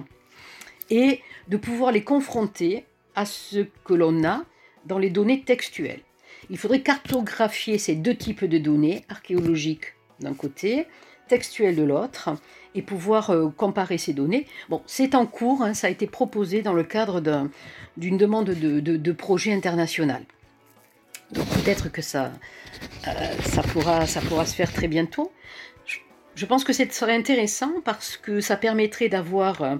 et 0.89 1.21
de 1.49 1.57
pouvoir 1.57 1.93
les 1.93 2.05
confronter 2.05 2.85
à 3.15 3.25
ce 3.25 3.67
que 3.85 3.95
l'on 3.95 4.25
a 4.25 4.45
dans 4.87 4.99
les 4.99 5.11
données 5.11 5.43
textuelles. 5.43 6.03
Il 6.49 6.59
faudrait 6.59 6.83
cartographier 6.83 7.79
ces 7.79 7.95
deux 7.95 8.17
types 8.17 8.45
de 8.45 8.59
données, 8.59 9.05
archéologiques 9.09 9.95
d'un 10.21 10.35
côté, 10.35 10.87
textuelles 11.31 11.77
de 11.77 11.85
l'autre, 11.85 12.31
et 12.75 12.83
pouvoir 12.83 13.31
euh, 13.31 13.49
comparer 13.57 13.99
ces 13.99 14.13
données. 14.13 14.47
Bon, 14.69 14.83
c'est 14.87 15.15
en 15.15 15.27
cours, 15.27 15.63
hein, 15.63 15.75
ça 15.75 15.87
a 15.87 15.91
été 15.91 16.07
proposé 16.07 16.63
dans 16.63 16.73
le 16.73 16.85
cadre 16.85 17.23
d'une 17.97 18.17
demande 18.17 18.51
de, 18.51 19.13
projet 19.13 19.53
international. 19.53 20.23
Donc 21.33 21.47
peut-être 21.49 21.91
que 21.91 22.03
ça, 22.03 22.33
euh, 23.07 23.11
ça, 23.45 23.63
pourra, 23.63 24.07
ça 24.07 24.21
pourra 24.21 24.47
se 24.47 24.55
faire 24.55 24.73
très 24.73 24.89
bientôt. 24.89 25.33
Je 26.37 26.47
pense 26.47 26.65
que 26.65 26.73
ce 26.73 26.85
serait 26.91 27.17
intéressant 27.17 27.73
parce 27.85 28.17
que 28.17 28.41
ça 28.41 28.57
permettrait 28.57 29.09
d'avoir, 29.09 29.63
euh, 29.63 29.77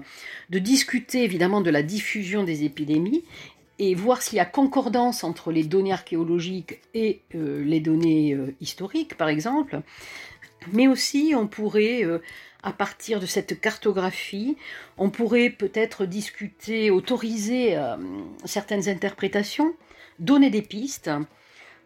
de 0.49 0.59
discuter 0.59 1.23
évidemment 1.23 1.61
de 1.61 1.69
la 1.69 1.81
diffusion 1.81 2.43
des 2.43 2.63
épidémies 2.65 3.23
et 3.79 3.95
voir 3.95 4.21
s'il 4.21 4.37
y 4.37 4.41
a 4.41 4.45
concordance 4.45 5.23
entre 5.23 5.51
les 5.51 5.63
données 5.63 5.93
archéologiques 5.93 6.81
et 6.93 7.21
les 7.33 7.79
données 7.79 8.37
historiques, 8.59 9.17
par 9.17 9.27
exemple. 9.27 9.81
Mais 10.71 10.87
aussi, 10.87 11.33
on 11.35 11.47
pourrait, 11.47 12.03
euh, 12.03 12.19
à 12.63 12.71
partir 12.71 13.19
de 13.19 13.25
cette 13.25 13.59
cartographie, 13.59 14.57
on 14.97 15.09
pourrait 15.09 15.49
peut-être 15.49 16.05
discuter, 16.05 16.91
autoriser 16.91 17.75
certaines 18.45 18.87
interprétations, 18.87 19.73
donner 20.19 20.51
des 20.51 20.61
pistes 20.61 21.09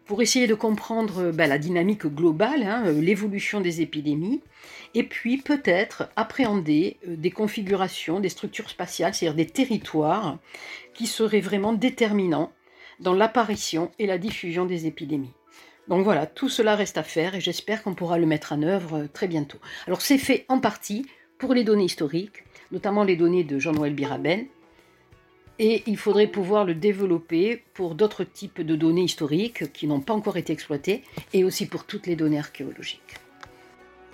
pour 0.04 0.22
essayer 0.22 0.46
de 0.46 0.54
comprendre 0.54 1.32
ben, 1.32 1.48
la 1.48 1.58
dynamique 1.58 2.06
globale, 2.06 2.62
hein, 2.62 2.92
l'évolution 2.92 3.60
des 3.60 3.80
épidémies, 3.80 4.40
et 4.94 5.02
puis 5.02 5.38
peut-être 5.38 6.10
appréhender 6.14 6.96
des 7.06 7.30
configurations, 7.30 8.20
des 8.20 8.28
structures 8.28 8.70
spatiales, 8.70 9.14
c'est-à-dire 9.14 9.36
des 9.36 9.46
territoires 9.46 10.38
qui 10.94 11.06
serait 11.06 11.40
vraiment 11.40 11.72
déterminant 11.72 12.52
dans 13.00 13.14
l'apparition 13.14 13.90
et 13.98 14.06
la 14.06 14.18
diffusion 14.18 14.64
des 14.64 14.86
épidémies. 14.86 15.34
Donc 15.88 16.04
voilà, 16.04 16.26
tout 16.26 16.48
cela 16.48 16.74
reste 16.74 16.98
à 16.98 17.02
faire 17.02 17.34
et 17.34 17.40
j'espère 17.40 17.82
qu'on 17.82 17.94
pourra 17.94 18.18
le 18.18 18.26
mettre 18.26 18.52
en 18.52 18.62
œuvre 18.62 18.98
euh, 18.98 19.08
très 19.12 19.28
bientôt. 19.28 19.58
Alors 19.86 20.00
c'est 20.00 20.18
fait 20.18 20.44
en 20.48 20.58
partie 20.58 21.06
pour 21.38 21.54
les 21.54 21.64
données 21.64 21.84
historiques, 21.84 22.44
notamment 22.72 23.04
les 23.04 23.16
données 23.16 23.44
de 23.44 23.58
Jean-Noël 23.58 23.94
Biraben, 23.94 24.46
et 25.58 25.82
il 25.86 25.96
faudrait 25.96 26.26
pouvoir 26.26 26.64
le 26.64 26.74
développer 26.74 27.62
pour 27.72 27.94
d'autres 27.94 28.24
types 28.24 28.60
de 28.60 28.76
données 28.76 29.04
historiques 29.04 29.72
qui 29.72 29.86
n'ont 29.86 30.00
pas 30.00 30.12
encore 30.12 30.36
été 30.36 30.52
exploitées, 30.52 31.02
et 31.32 31.44
aussi 31.44 31.66
pour 31.66 31.84
toutes 31.84 32.06
les 32.06 32.16
données 32.16 32.38
archéologiques. 32.38 33.16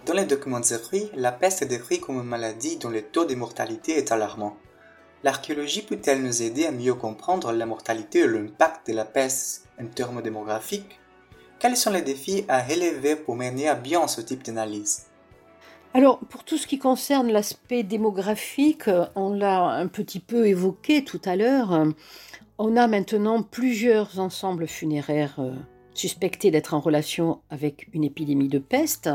Dans 0.07 0.15
les 0.15 0.25
documents 0.25 0.61
de 0.61 0.67
la 1.15 1.33
peste 1.33 1.63
est 1.63 1.67
décrite 1.67 2.01
comme 2.01 2.17
une 2.17 2.23
maladie 2.25 2.77
dont 2.77 2.91
le 2.91 3.03
taux 3.03 3.25
de 3.25 3.35
mortalité 3.35 3.97
est 3.97 4.13
alarmant. 4.13 4.57
L'archéologie 5.25 5.83
peut-elle 5.83 6.23
nous 6.23 6.43
aider 6.43 6.67
à 6.67 6.73
mieux 6.73 6.95
comprendre 6.95 7.53
la 7.53 7.67
mortalité 7.67 8.21
et 8.21 8.27
l'impact 8.27 8.89
de 8.91 8.95
la 8.95 9.05
peste 9.05 9.69
en 9.81 9.87
termes 9.87 10.23
démographiques? 10.23 10.99
Quels 11.63 11.77
sont 11.77 11.93
les 11.93 12.03
défis 12.03 12.45
à 12.49 12.61
relever 12.61 13.15
pour 13.15 13.37
mener 13.37 13.69
à 13.69 13.77
bien 13.77 14.09
ce 14.09 14.21
type 14.21 14.43
d'analyse? 14.43 15.07
Alors, 15.95 16.19
pour 16.19 16.43
tout 16.43 16.59
ce 16.59 16.67
qui 16.67 16.81
concerne 16.81 17.31
l'aspect 17.31 17.85
démographique, 17.85 18.91
on 19.15 19.33
l'a 19.33 19.63
un 19.67 19.87
petit 19.87 20.19
peu 20.19 20.49
évoqué 20.49 21.05
tout 21.05 21.21
à 21.25 21.37
l'heure, 21.37 21.87
on 22.59 22.77
a 22.77 22.89
maintenant 22.89 23.45
plusieurs 23.45 24.19
ensembles 24.19 24.67
funéraires 24.67 25.37
euh, 25.39 25.55
suspectés 25.95 26.51
d'être 26.51 26.75
en 26.75 26.81
relation 26.81 27.41
avec 27.49 27.89
une 27.93 28.03
épidémie 28.03 28.49
de 28.49 28.59
peste. 28.59 29.09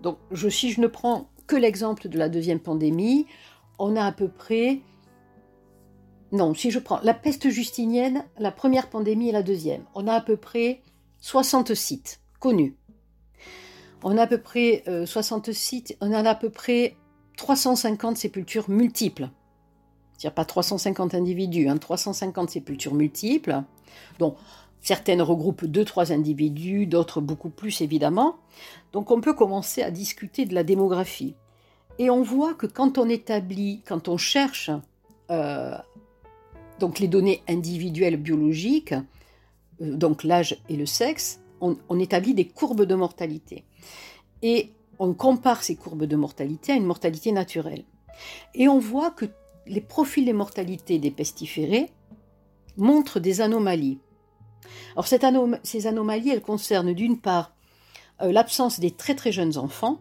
Donc, 0.00 0.18
si 0.48 0.70
je 0.70 0.80
ne 0.80 0.86
prends 0.86 1.28
que 1.48 1.56
l'exemple 1.56 2.08
de 2.08 2.18
la 2.18 2.28
deuxième 2.28 2.60
pandémie, 2.60 3.26
on 3.80 3.96
a 3.96 4.04
à 4.04 4.12
peu 4.12 4.28
près... 4.28 4.80
Non, 6.30 6.54
si 6.54 6.70
je 6.70 6.78
prends 6.78 7.00
la 7.02 7.14
peste 7.14 7.48
justinienne, 7.48 8.24
la 8.38 8.52
première 8.52 8.88
pandémie 8.88 9.30
et 9.30 9.32
la 9.32 9.42
deuxième, 9.42 9.82
on 9.96 10.06
a 10.06 10.14
à 10.14 10.20
peu 10.20 10.36
près 10.36 10.82
60 11.20 11.74
sites 11.74 12.20
connus. 12.38 12.76
On 14.02 14.16
a 14.16 14.22
à 14.22 14.26
peu 14.26 14.38
près 14.38 14.82
60 15.06 15.48
euh, 15.48 15.52
sites, 15.52 15.96
on 16.00 16.12
a 16.12 16.28
à 16.28 16.34
peu 16.34 16.50
près 16.50 16.96
350 17.36 18.16
sépultures 18.16 18.68
multiples. 18.70 19.28
C'est-à-dire 20.12 20.34
pas 20.34 20.44
350 20.44 21.14
individus, 21.14 21.66
350 21.78 22.48
hein, 22.48 22.52
sépultures 22.52 22.94
multiples, 22.94 23.62
dont 24.18 24.36
certaines 24.80 25.22
regroupent 25.22 25.64
2-3 25.64 26.12
individus, 26.12 26.86
d'autres 26.86 27.20
beaucoup 27.20 27.50
plus 27.50 27.80
évidemment. 27.80 28.36
Donc 28.92 29.10
on 29.10 29.20
peut 29.20 29.34
commencer 29.34 29.82
à 29.82 29.90
discuter 29.90 30.44
de 30.44 30.54
la 30.54 30.62
démographie. 30.62 31.34
Et 31.98 32.10
on 32.10 32.22
voit 32.22 32.54
que 32.54 32.66
quand 32.66 32.98
on 32.98 33.08
établit, 33.08 33.82
quand 33.86 34.08
on 34.08 34.16
cherche 34.16 34.70
euh, 35.30 35.76
donc 36.78 36.98
les 36.98 37.08
données 37.08 37.42
individuelles 37.48 38.16
biologiques, 38.16 38.94
donc 39.80 40.24
l'âge 40.24 40.60
et 40.68 40.76
le 40.76 40.86
sexe, 40.86 41.40
on, 41.60 41.98
établit 41.98 42.34
des 42.34 42.46
courbes 42.46 42.84
de 42.84 42.94
mortalité. 42.94 43.64
Et 44.42 44.72
on 44.98 45.14
compare 45.14 45.62
ces 45.62 45.76
courbes 45.76 46.04
de 46.04 46.16
mortalité 46.16 46.72
à 46.72 46.76
une 46.76 46.86
mortalité 46.86 47.32
naturelle. 47.32 47.84
Et 48.54 48.68
on 48.68 48.78
voit 48.78 49.10
que 49.10 49.26
les 49.66 49.80
profils 49.80 50.24
de 50.24 50.32
mortalité 50.32 50.98
des 50.98 51.10
pestiférés 51.10 51.90
montrent 52.76 53.20
des 53.20 53.40
anomalies. 53.40 53.98
Alors 54.92 55.06
ces 55.06 55.86
anomalies, 55.86 56.30
elles 56.30 56.42
concernent 56.42 56.92
d'une 56.92 57.18
part 57.18 57.52
euh, 58.22 58.32
l'absence 58.32 58.80
des 58.80 58.90
très 58.90 59.14
très 59.14 59.32
jeunes 59.32 59.58
enfants 59.58 59.98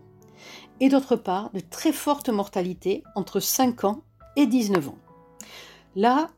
et 0.80 0.90
d'autre 0.90 1.16
part 1.16 1.50
de 1.52 1.60
très 1.60 1.92
fortes 1.92 2.30
mortalités 2.30 3.04
entre 3.16 3.40
5 3.40 3.84
ans 3.84 4.02
et 4.36 4.46
19 4.46 4.90
ans. 4.90 4.98
Là, 5.96 6.30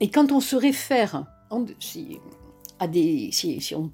et 0.00 0.10
quand 0.10 0.32
on 0.32 0.40
se 0.40 0.56
réfère 0.56 1.26
si, 1.78 2.20
on, 3.74 3.90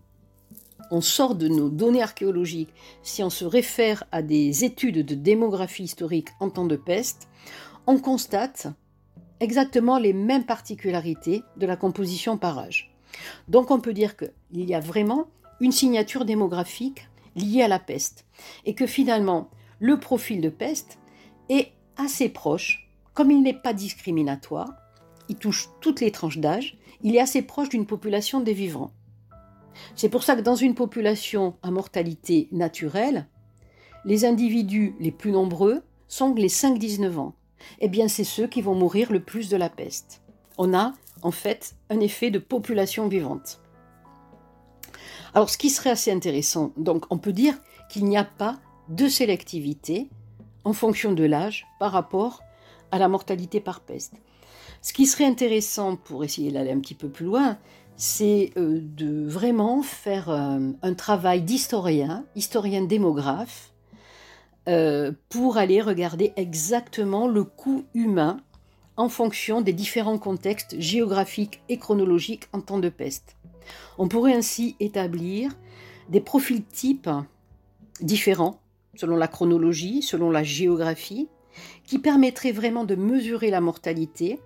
on, 0.91 1.01
sort 1.01 1.35
de 1.35 1.49
nos 1.49 1.69
données 1.69 2.03
archéologiques, 2.03 2.73
si 3.03 3.23
on 3.23 3.31
se 3.31 3.45
réfère 3.45 4.05
à 4.13 4.23
des 4.23 4.65
études 4.65 5.05
de 5.05 5.15
démographie 5.15 5.85
historique 5.85 6.29
en 6.41 6.51
temps 6.51 6.67
de 6.67 6.77
peste, 6.77 7.29
on 7.87 7.99
constate 7.99 8.69
exactement 9.41 9.99
les 9.99 10.13
mêmes 10.13 10.45
particularités 10.45 11.43
de 11.57 11.67
la 11.67 11.77
composition 11.77 12.39
par 12.39 12.59
âge. 12.59 12.95
Donc 13.49 13.71
on 13.71 13.81
peut 13.81 13.95
dire 13.95 14.17
qu'il 14.17 14.65
y 14.65 14.75
a 14.75 14.81
vraiment 14.81 15.29
une 15.61 15.73
signature 15.73 16.25
démographique 16.25 17.09
liée 17.37 17.63
à 17.63 17.69
la 17.69 17.79
peste 17.79 18.27
et 18.65 18.75
que 18.75 18.87
finalement 18.87 19.51
le 19.81 19.99
profil 19.99 20.41
de 20.41 20.49
peste 20.49 20.99
est 21.49 21.73
assez 21.97 22.29
proche, 22.29 22.89
comme 23.15 23.31
il 23.31 23.43
n'est 23.43 23.55
pas 23.55 23.73
discriminatoire, 23.73 24.73
il 25.29 25.37
touche 25.37 25.69
toutes 25.81 26.01
les 26.01 26.11
tranches 26.11 26.39
d'âge, 26.39 26.79
il 27.03 27.15
est 27.15 27.21
assez 27.21 27.43
proche 27.43 27.69
d'une 27.69 27.87
population 27.87 28.41
des 28.41 28.53
vivants. 28.53 28.93
C'est 29.95 30.09
pour 30.09 30.23
ça 30.23 30.35
que 30.37 30.41
dans 30.41 30.57
une 30.57 30.75
population 30.75 31.57
à 31.63 31.71
mortalité 31.71 32.49
naturelle, 32.51 33.27
les 34.05 34.25
individus 34.25 34.95
les 34.99 35.13
plus 35.13 35.33
nombreux 35.33 35.83
sont 36.09 36.35
les 36.35 36.49
5-19 36.49 37.19
ans. 37.19 37.35
Eh 37.81 37.89
bien, 37.89 38.09
c'est 38.09 38.25
ceux 38.25 38.47
qui 38.47 38.63
vont 38.63 38.75
mourir 38.75 39.13
le 39.13 39.21
plus 39.21 39.49
de 39.49 39.57
la 39.57 39.69
peste. 39.69 40.23
On 40.57 40.75
a 40.75 40.95
en 41.23 41.31
fait 41.31 41.75
un 41.91 42.01
effet 42.01 42.31
de 42.31 42.39
population 42.39 43.09
vivante. 43.09 43.61
Alors, 45.35 45.51
ce 45.51 45.59
qui 45.59 45.71
serait 45.71 45.91
assez 45.91 46.11
intéressant, 46.11 46.73
donc 46.77 47.05
on 47.11 47.19
peut 47.19 47.33
dire 47.33 47.55
qu'il 47.91 48.05
n'y 48.05 48.17
a 48.17 48.25
pas 48.25 48.59
de 48.89 49.09
sélectivité 49.09 50.09
en 50.65 50.73
fonction 50.73 51.13
de 51.13 51.25
l'âge 51.25 51.67
par 51.79 51.93
rapport 51.93 52.43
à 52.91 52.99
la 52.99 53.09
mortalité 53.09 53.61
par 53.61 53.81
peste. 53.81 54.15
Ce 54.81 54.93
qui 54.93 55.07
serait 55.07 55.25
intéressant 55.25 55.97
pour 55.97 56.25
essayer 56.25 56.53
d'aller 56.53 56.71
un 56.71 56.81
petit 56.81 56.95
peu 56.95 57.09
plus 57.09 57.27
loin, 57.27 57.59
c'est 57.97 58.53
euh, 58.57 58.81
de 58.81 59.27
vraiment 59.27 59.83
faire 59.83 60.31
euh, 60.31 60.71
un 60.83 60.95
travail 60.95 61.43
d'historien, 61.43 62.25
historien 62.37 62.83
démographe, 62.83 63.73
euh, 64.69 65.13
pour 65.31 65.57
aller 65.57 65.83
regarder 65.83 66.33
exactement 66.37 67.27
le 67.27 67.43
coût 67.43 67.85
humain 67.95 68.39
en 68.97 69.09
fonction 69.09 69.63
des 69.63 69.73
différents 69.73 70.19
contextes 70.19 70.77
géographiques 70.79 71.61
et 71.69 71.79
chronologiques 71.79 72.49
en 72.53 72.61
temps 72.61 72.79
de 72.79 72.89
peste. 72.89 73.37
On 73.99 74.09
pourrait 74.09 74.35
ainsi 74.35 74.77
établir 74.79 75.53
des 76.09 76.21
profils 76.21 76.65
types 76.65 77.11
différents 78.01 78.61
selon 78.95 79.17
la 79.17 79.29
chronologie, 79.29 80.03
selon 80.03 80.31
la 80.31 80.43
géographie, 80.43 81.29
qui 81.85 81.99
permettraient 81.99 82.53
vraiment 82.53 82.85
de 82.85 82.95
mesurer 82.95 83.51
la 83.51 83.61
mortalité 83.61 84.39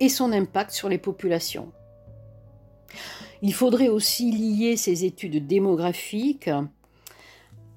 et 0.00 0.08
son 0.08 0.32
impact 0.32 0.72
sur 0.72 0.88
les 0.88 0.98
populations. 0.98 1.72
Il 3.42 3.52
faudrait 3.52 3.88
aussi 3.88 4.30
lier 4.30 4.76
ces 4.76 5.04
études 5.04 5.46
démographiques 5.46 6.50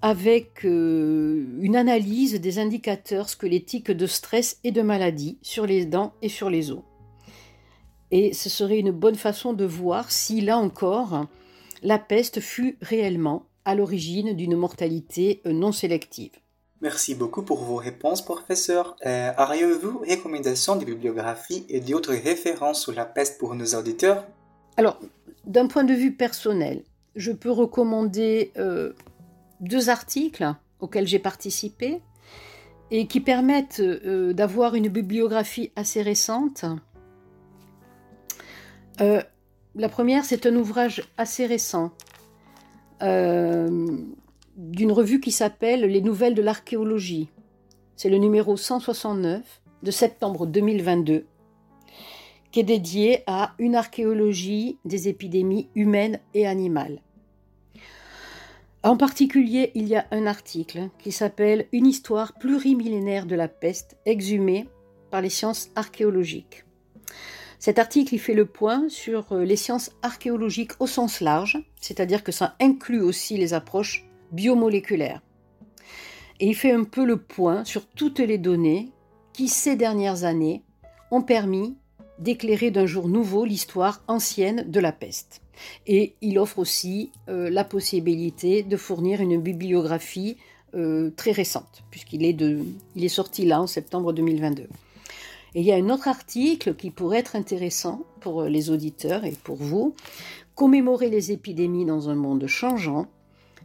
avec 0.01 0.63
euh, 0.65 1.47
une 1.59 1.75
analyse 1.75 2.39
des 2.39 2.59
indicateurs 2.59 3.29
squelettiques 3.29 3.89
de 3.89 4.05
stress 4.05 4.59
et 4.63 4.71
de 4.71 4.83
maladie 4.83 5.39
sur 5.41 5.65
les 5.65 5.85
dents 5.85 6.13
et 6.21 6.29
sur 6.29 6.51
les 6.51 6.69
os. 6.69 6.83
Et 8.11 8.33
ce 8.33 8.49
serait 8.49 8.77
une 8.77 8.91
bonne 8.91 9.15
façon 9.15 9.53
de 9.53 9.65
voir 9.65 10.11
si, 10.11 10.41
là 10.41 10.59
encore, 10.59 11.25
la 11.81 11.97
peste 11.97 12.39
fut 12.39 12.77
réellement 12.81 13.47
à 13.65 13.73
l'origine 13.73 14.33
d'une 14.33 14.55
mortalité 14.55 15.41
non 15.45 15.71
sélective. 15.71 16.31
Merci 16.85 17.15
beaucoup 17.15 17.41
pour 17.41 17.63
vos 17.63 17.77
réponses, 17.77 18.23
professeur. 18.23 18.95
Euh, 19.07 19.31
Auriez-vous 19.39 20.03
recommandations 20.07 20.75
de 20.75 20.85
bibliographie 20.85 21.65
et 21.67 21.79
d'autres 21.79 22.13
références 22.13 22.83
sur 22.83 22.93
la 22.93 23.05
peste 23.05 23.39
pour 23.39 23.55
nos 23.55 23.65
auditeurs? 23.73 24.23
Alors, 24.77 24.99
d'un 25.47 25.65
point 25.65 25.83
de 25.83 25.95
vue 25.95 26.11
personnel, 26.11 26.83
je 27.15 27.31
peux 27.31 27.49
recommander 27.49 28.51
euh, 28.57 28.93
deux 29.61 29.89
articles 29.89 30.45
auxquels 30.79 31.07
j'ai 31.07 31.17
participé 31.17 32.03
et 32.91 33.07
qui 33.07 33.19
permettent 33.19 33.79
euh, 33.79 34.33
d'avoir 34.33 34.75
une 34.75 34.89
bibliographie 34.89 35.71
assez 35.75 36.03
récente. 36.03 36.65
Euh, 39.01 39.23
la 39.73 39.89
première, 39.89 40.23
c'est 40.23 40.45
un 40.45 40.55
ouvrage 40.55 41.01
assez 41.17 41.47
récent 41.47 41.91
d'une 44.55 44.91
revue 44.91 45.19
qui 45.19 45.31
s'appelle 45.31 45.81
Les 45.81 46.01
Nouvelles 46.01 46.35
de 46.35 46.41
l'archéologie. 46.41 47.29
C'est 47.95 48.09
le 48.09 48.17
numéro 48.17 48.55
169 48.55 49.61
de 49.83 49.91
septembre 49.91 50.45
2022, 50.45 51.25
qui 52.51 52.59
est 52.59 52.63
dédié 52.63 53.23
à 53.27 53.53
une 53.59 53.75
archéologie 53.75 54.77
des 54.85 55.09
épidémies 55.09 55.69
humaines 55.75 56.19
et 56.33 56.47
animales. 56.47 57.01
En 58.83 58.97
particulier, 58.97 59.71
il 59.75 59.87
y 59.87 59.95
a 59.95 60.05
un 60.11 60.25
article 60.25 60.89
qui 60.99 61.11
s'appelle 61.11 61.67
Une 61.71 61.87
histoire 61.87 62.33
plurimillénaire 62.33 63.25
de 63.25 63.35
la 63.35 63.47
peste 63.47 63.97
exhumée 64.05 64.69
par 65.11 65.21
les 65.21 65.29
sciences 65.29 65.69
archéologiques. 65.75 66.65
Cet 67.59 67.79
article 67.79 68.17
fait 68.19 68.33
le 68.33 68.45
point 68.45 68.87
sur 68.89 69.33
les 69.35 69.55
sciences 69.55 69.91
archéologiques 70.01 70.73
au 70.79 70.87
sens 70.87 71.19
large, 71.19 71.57
c'est-à-dire 71.81 72.23
que 72.23 72.31
ça 72.31 72.55
inclut 72.59 73.01
aussi 73.01 73.37
les 73.37 73.53
approches 73.53 74.05
biomoléculaire. 74.35 75.21
Et 76.39 76.47
il 76.47 76.55
fait 76.55 76.71
un 76.71 76.83
peu 76.83 77.05
le 77.05 77.17
point 77.17 77.63
sur 77.63 77.85
toutes 77.87 78.19
les 78.19 78.37
données 78.37 78.89
qui, 79.33 79.47
ces 79.47 79.75
dernières 79.75 80.25
années, 80.25 80.63
ont 81.11 81.21
permis 81.21 81.75
d'éclairer 82.19 82.71
d'un 82.71 82.85
jour 82.85 83.07
nouveau 83.07 83.45
l'histoire 83.45 84.03
ancienne 84.07 84.69
de 84.69 84.79
la 84.79 84.91
peste. 84.91 85.41
Et 85.87 86.15
il 86.21 86.37
offre 86.39 86.59
aussi 86.59 87.11
euh, 87.29 87.49
la 87.49 87.63
possibilité 87.63 88.63
de 88.63 88.77
fournir 88.77 89.21
une 89.21 89.39
bibliographie 89.39 90.37
euh, 90.75 91.11
très 91.15 91.31
récente, 91.31 91.83
puisqu'il 91.89 92.25
est, 92.25 92.37
est 92.97 93.07
sorti 93.07 93.45
là 93.45 93.61
en 93.61 93.67
septembre 93.67 94.11
2022. 94.11 94.63
Et 94.63 95.61
il 95.61 95.65
y 95.65 95.71
a 95.71 95.75
un 95.75 95.89
autre 95.89 96.09
article 96.09 96.75
qui 96.75 96.91
pourrait 96.91 97.19
être 97.19 97.37
intéressant 97.37 98.03
pour 98.19 98.43
les 98.43 98.69
auditeurs 98.69 99.23
et 99.23 99.31
pour 99.31 99.55
vous, 99.55 99.95
Commémorer 100.55 101.09
les 101.09 101.33
épidémies 101.33 101.83
dans 101.83 102.09
un 102.09 102.15
monde 102.15 102.47
changeant, 102.47 103.07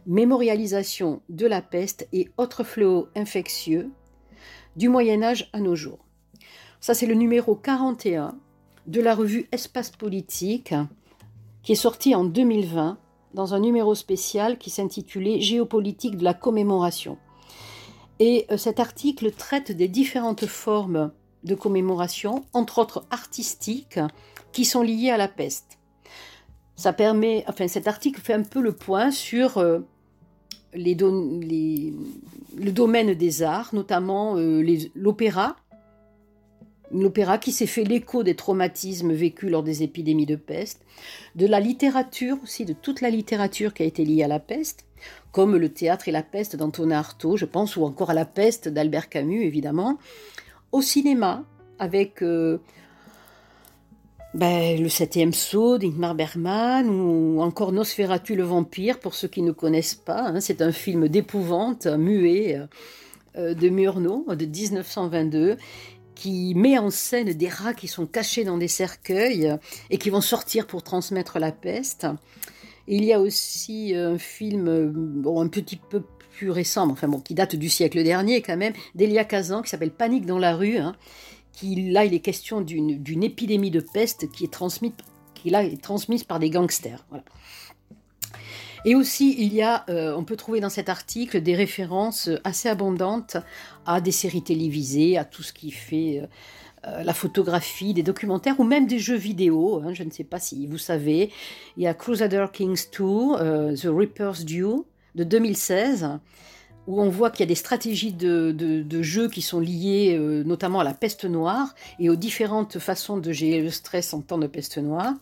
mémorialisation 0.05 1.21
de 1.29 1.47
la 1.47 1.61
peste 1.61 2.07
et 2.13 2.29
autres 2.37 2.63
fléaux 2.63 3.07
infectieux 3.15 3.91
du 4.75 4.89
Moyen 4.89 5.23
Âge 5.23 5.49
à 5.53 5.59
nos 5.59 5.75
jours. 5.75 6.05
Ça, 6.79 6.93
c'est 6.93 7.05
le 7.05 7.13
numéro 7.13 7.55
41 7.55 8.35
de 8.87 9.01
la 9.01 9.13
revue 9.13 9.47
Espace 9.51 9.91
Politique 9.91 10.73
qui 11.63 11.73
est 11.73 11.75
sorti 11.75 12.15
en 12.15 12.23
2020 12.23 12.97
dans 13.33 13.53
un 13.53 13.59
numéro 13.59 13.95
spécial 13.95 14.57
qui 14.57 14.69
s'intitulait 14.69 15.39
Géopolitique 15.39 16.17
de 16.17 16.23
la 16.23 16.33
commémoration. 16.33 17.17
Et 18.19 18.45
euh, 18.51 18.57
cet 18.57 18.79
article 18.79 19.31
traite 19.31 19.71
des 19.71 19.87
différentes 19.87 20.45
formes 20.45 21.11
de 21.43 21.55
commémoration, 21.55 22.45
entre 22.53 22.79
autres 22.79 23.05
artistiques, 23.09 23.99
qui 24.51 24.65
sont 24.65 24.81
liées 24.81 25.09
à 25.09 25.17
la 25.17 25.27
peste. 25.27 25.79
Ça 26.81 26.93
permet, 26.93 27.43
enfin, 27.47 27.67
cet 27.67 27.87
article 27.87 28.19
fait 28.19 28.33
un 28.33 28.41
peu 28.41 28.59
le 28.59 28.71
point 28.71 29.11
sur 29.11 29.59
euh, 29.59 29.81
les, 30.73 30.95
le 30.95 32.71
domaine 32.71 33.13
des 33.13 33.43
arts, 33.43 33.69
notamment 33.73 34.35
euh, 34.35 34.63
l'opéra, 34.95 35.57
l'opéra 36.91 37.37
qui 37.37 37.51
s'est 37.51 37.67
fait 37.67 37.83
l'écho 37.83 38.23
des 38.23 38.33
traumatismes 38.33 39.13
vécus 39.13 39.51
lors 39.51 39.61
des 39.61 39.83
épidémies 39.83 40.25
de 40.25 40.35
peste, 40.35 40.81
de 41.35 41.45
la 41.45 41.59
littérature 41.59 42.39
aussi, 42.41 42.65
de 42.65 42.73
toute 42.73 43.01
la 43.01 43.11
littérature 43.11 43.75
qui 43.75 43.83
a 43.83 43.85
été 43.85 44.03
liée 44.03 44.23
à 44.23 44.27
la 44.27 44.39
peste, 44.39 44.85
comme 45.31 45.57
le 45.57 45.69
théâtre 45.69 46.07
et 46.07 46.11
la 46.11 46.23
peste 46.23 46.55
d'Antonin 46.55 46.97
Artaud, 46.97 47.37
je 47.37 47.45
pense, 47.45 47.77
ou 47.77 47.83
encore 47.83 48.09
à 48.09 48.15
la 48.15 48.25
peste 48.25 48.69
d'Albert 48.69 49.07
Camus, 49.07 49.43
évidemment, 49.43 49.99
au 50.71 50.81
cinéma, 50.81 51.43
avec 51.77 52.23
euh, 52.23 52.57
ben, 54.33 54.81
le 54.81 54.87
septième 54.87 55.33
saut 55.33 55.77
d'Ingmar 55.77 56.15
Bergman, 56.15 56.89
ou 56.89 57.41
encore 57.41 57.71
Nosferatu 57.73 58.35
le 58.35 58.43
vampire, 58.43 58.99
pour 58.99 59.13
ceux 59.13 59.27
qui 59.27 59.41
ne 59.41 59.51
connaissent 59.51 59.95
pas. 59.95 60.29
Hein, 60.29 60.39
c'est 60.39 60.61
un 60.61 60.71
film 60.71 61.07
d'épouvante, 61.09 61.85
muet, 61.85 62.59
euh, 63.37 63.53
de 63.53 63.69
Murnau, 63.69 64.25
de 64.33 64.45
1922, 64.45 65.57
qui 66.15 66.53
met 66.55 66.77
en 66.77 66.89
scène 66.89 67.33
des 67.33 67.49
rats 67.49 67.73
qui 67.73 67.87
sont 67.87 68.05
cachés 68.05 68.43
dans 68.43 68.57
des 68.57 68.67
cercueils 68.67 69.57
et 69.89 69.97
qui 69.97 70.09
vont 70.09 70.21
sortir 70.21 70.67
pour 70.67 70.83
transmettre 70.83 71.39
la 71.39 71.51
peste. 71.51 72.07
Il 72.87 73.03
y 73.03 73.11
a 73.11 73.19
aussi 73.19 73.93
un 73.95 74.17
film 74.17 75.23
un 75.25 75.47
petit 75.47 75.77
peu 75.77 76.03
plus 76.31 76.51
récent, 76.51 76.89
enfin 76.89 77.07
bon, 77.07 77.19
qui 77.19 77.33
date 77.33 77.55
du 77.55 77.69
siècle 77.69 78.03
dernier 78.03 78.41
quand 78.41 78.57
même, 78.57 78.73
d'Elia 78.95 79.25
Kazan, 79.25 79.61
qui 79.61 79.69
s'appelle 79.69 79.91
Panique 79.91 80.25
dans 80.25 80.39
la 80.39 80.55
rue, 80.55 80.77
hein, 80.77 80.95
qui 81.53 81.91
là 81.91 82.05
il 82.05 82.13
est 82.13 82.19
question 82.19 82.61
d'une 82.61 83.23
épidémie 83.23 83.71
de 83.71 83.81
peste 83.81 84.29
qui 84.31 84.45
est 84.45 84.51
transmise, 84.51 84.93
qui 85.33 85.49
là 85.49 85.63
est 85.63 85.81
transmise 85.81 86.23
par 86.23 86.39
des 86.39 86.49
gangsters. 86.49 87.05
Voilà. 87.09 87.23
Et 88.83 88.95
aussi, 88.95 89.35
il 89.37 89.53
y 89.53 89.61
a, 89.61 89.85
euh, 89.89 90.15
on 90.15 90.23
peut 90.23 90.35
trouver 90.35 90.59
dans 90.59 90.69
cet 90.69 90.89
article 90.89 91.41
des 91.41 91.55
références 91.55 92.29
assez 92.43 92.67
abondantes 92.67 93.37
à 93.85 94.01
des 94.01 94.11
séries 94.11 94.41
télévisées, 94.41 95.17
à 95.17 95.25
tout 95.25 95.43
ce 95.43 95.53
qui 95.53 95.69
fait 95.69 96.19
euh, 96.19 96.25
euh, 96.87 97.03
la 97.03 97.13
photographie, 97.13 97.93
des 97.93 98.01
documentaires 98.01 98.59
ou 98.59 98.63
même 98.63 98.87
des 98.87 98.97
jeux 98.97 99.17
vidéo. 99.17 99.81
Hein, 99.83 99.93
je 99.93 100.03
ne 100.03 100.09
sais 100.09 100.23
pas 100.23 100.39
si 100.39 100.65
vous 100.65 100.79
savez. 100.79 101.31
Il 101.77 101.83
y 101.83 101.87
a 101.87 101.93
Crusader 101.93 102.47
Kings 102.51 102.87
2, 102.97 103.75
The 103.75 103.85
Reaper's 103.85 104.45
Due 104.45 104.83
de 105.13 105.23
2016 105.23 106.19
où 106.91 107.01
on 107.01 107.09
voit 107.09 107.31
qu'il 107.31 107.39
y 107.39 107.43
a 107.43 107.47
des 107.47 107.55
stratégies 107.55 108.11
de, 108.11 109.01
jeu 109.01 109.29
qui 109.29 109.41
sont 109.41 109.61
liées 109.61 110.17
notamment 110.45 110.81
à 110.81 110.83
la 110.83 110.93
peste 110.93 111.23
noire 111.23 111.73
et 111.99 112.09
aux 112.09 112.17
différentes 112.17 112.79
façons 112.79 113.17
de 113.17 113.31
gérer 113.31 113.61
le 113.61 113.69
stress 113.69 114.13
en 114.13 114.19
temps 114.19 114.37
de 114.37 114.47
peste 114.47 114.77
noire. 114.77 115.13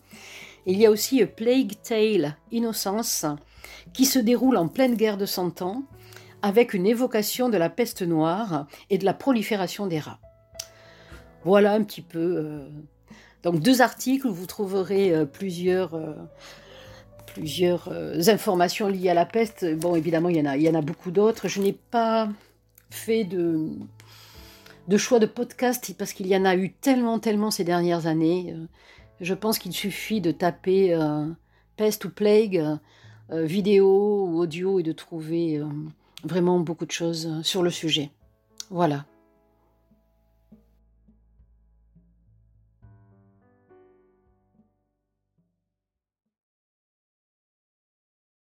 il 0.66 0.78
y 0.78 0.84
a 0.84 0.90
aussi 0.90 1.24
Plague 1.24 1.74
Tale 1.82 2.36
Innocence, 2.50 3.24
qui 3.92 4.04
se 4.04 4.18
déroule 4.18 4.56
en 4.56 4.66
pleine 4.66 4.96
guerre 4.96 5.16
de 5.16 5.26
Cent 5.26 5.62
Ans, 5.62 5.84
avec 6.42 6.74
une 6.74 6.86
évocation 6.86 7.48
de 7.48 7.56
la 7.56 7.70
peste 7.70 8.02
noire 8.02 8.66
et 8.88 8.98
de 8.98 9.04
la 9.04 9.14
prolifération 9.14 9.86
des 9.86 10.00
rats. 10.00 10.18
Voilà 11.44 11.72
un 11.72 11.84
petit 11.84 12.02
peu. 12.02 12.18
Euh, 12.18 12.68
donc 13.42 13.60
deux 13.60 13.80
articles 13.80 14.28
vous 14.28 14.46
trouverez 14.46 15.14
euh, 15.14 15.24
plusieurs, 15.24 15.94
euh, 17.30 17.40
plusieurs 17.40 18.28
informations 18.28 18.88
liées 18.88 19.10
à 19.10 19.14
la 19.14 19.26
peste. 19.26 19.66
Bon, 19.76 19.94
évidemment, 19.94 20.28
il 20.28 20.36
y 20.36 20.40
en 20.40 20.46
a, 20.46 20.56
il 20.56 20.62
y 20.62 20.68
en 20.68 20.74
a 20.74 20.82
beaucoup 20.82 21.10
d'autres. 21.10 21.48
Je 21.48 21.60
n'ai 21.60 21.72
pas 21.72 22.28
fait 22.90 23.24
de, 23.24 23.68
choix 24.96 25.18
de 25.18 25.26
podcast 25.26 25.94
parce 25.98 26.12
qu'il 26.12 26.26
y 26.26 26.36
en 26.36 26.44
a 26.44 26.56
eu 26.56 26.72
tellement, 26.72 27.18
tellement 27.18 27.50
ces 27.50 27.64
dernières 27.64 28.06
années. 28.06 28.54
Je 29.20 29.34
pense 29.34 29.58
qu'il 29.58 29.72
suffit 29.72 30.20
de 30.20 30.30
taper 30.30 30.96
peste 31.76 32.04
ou 32.04 32.10
plague 32.10 32.78
euh, 33.32 33.44
vidéo 33.44 34.26
ou 34.26 34.40
audio 34.40 34.80
et 34.80 34.82
de 34.82 34.92
trouver 34.92 35.58
euh, 35.58 35.64
vraiment 36.24 36.58
beaucoup 36.58 36.84
de 36.84 36.90
choses 36.90 37.40
sur 37.42 37.62
le 37.62 37.70
sujet. 37.70 38.10
Voilà. 38.70 39.04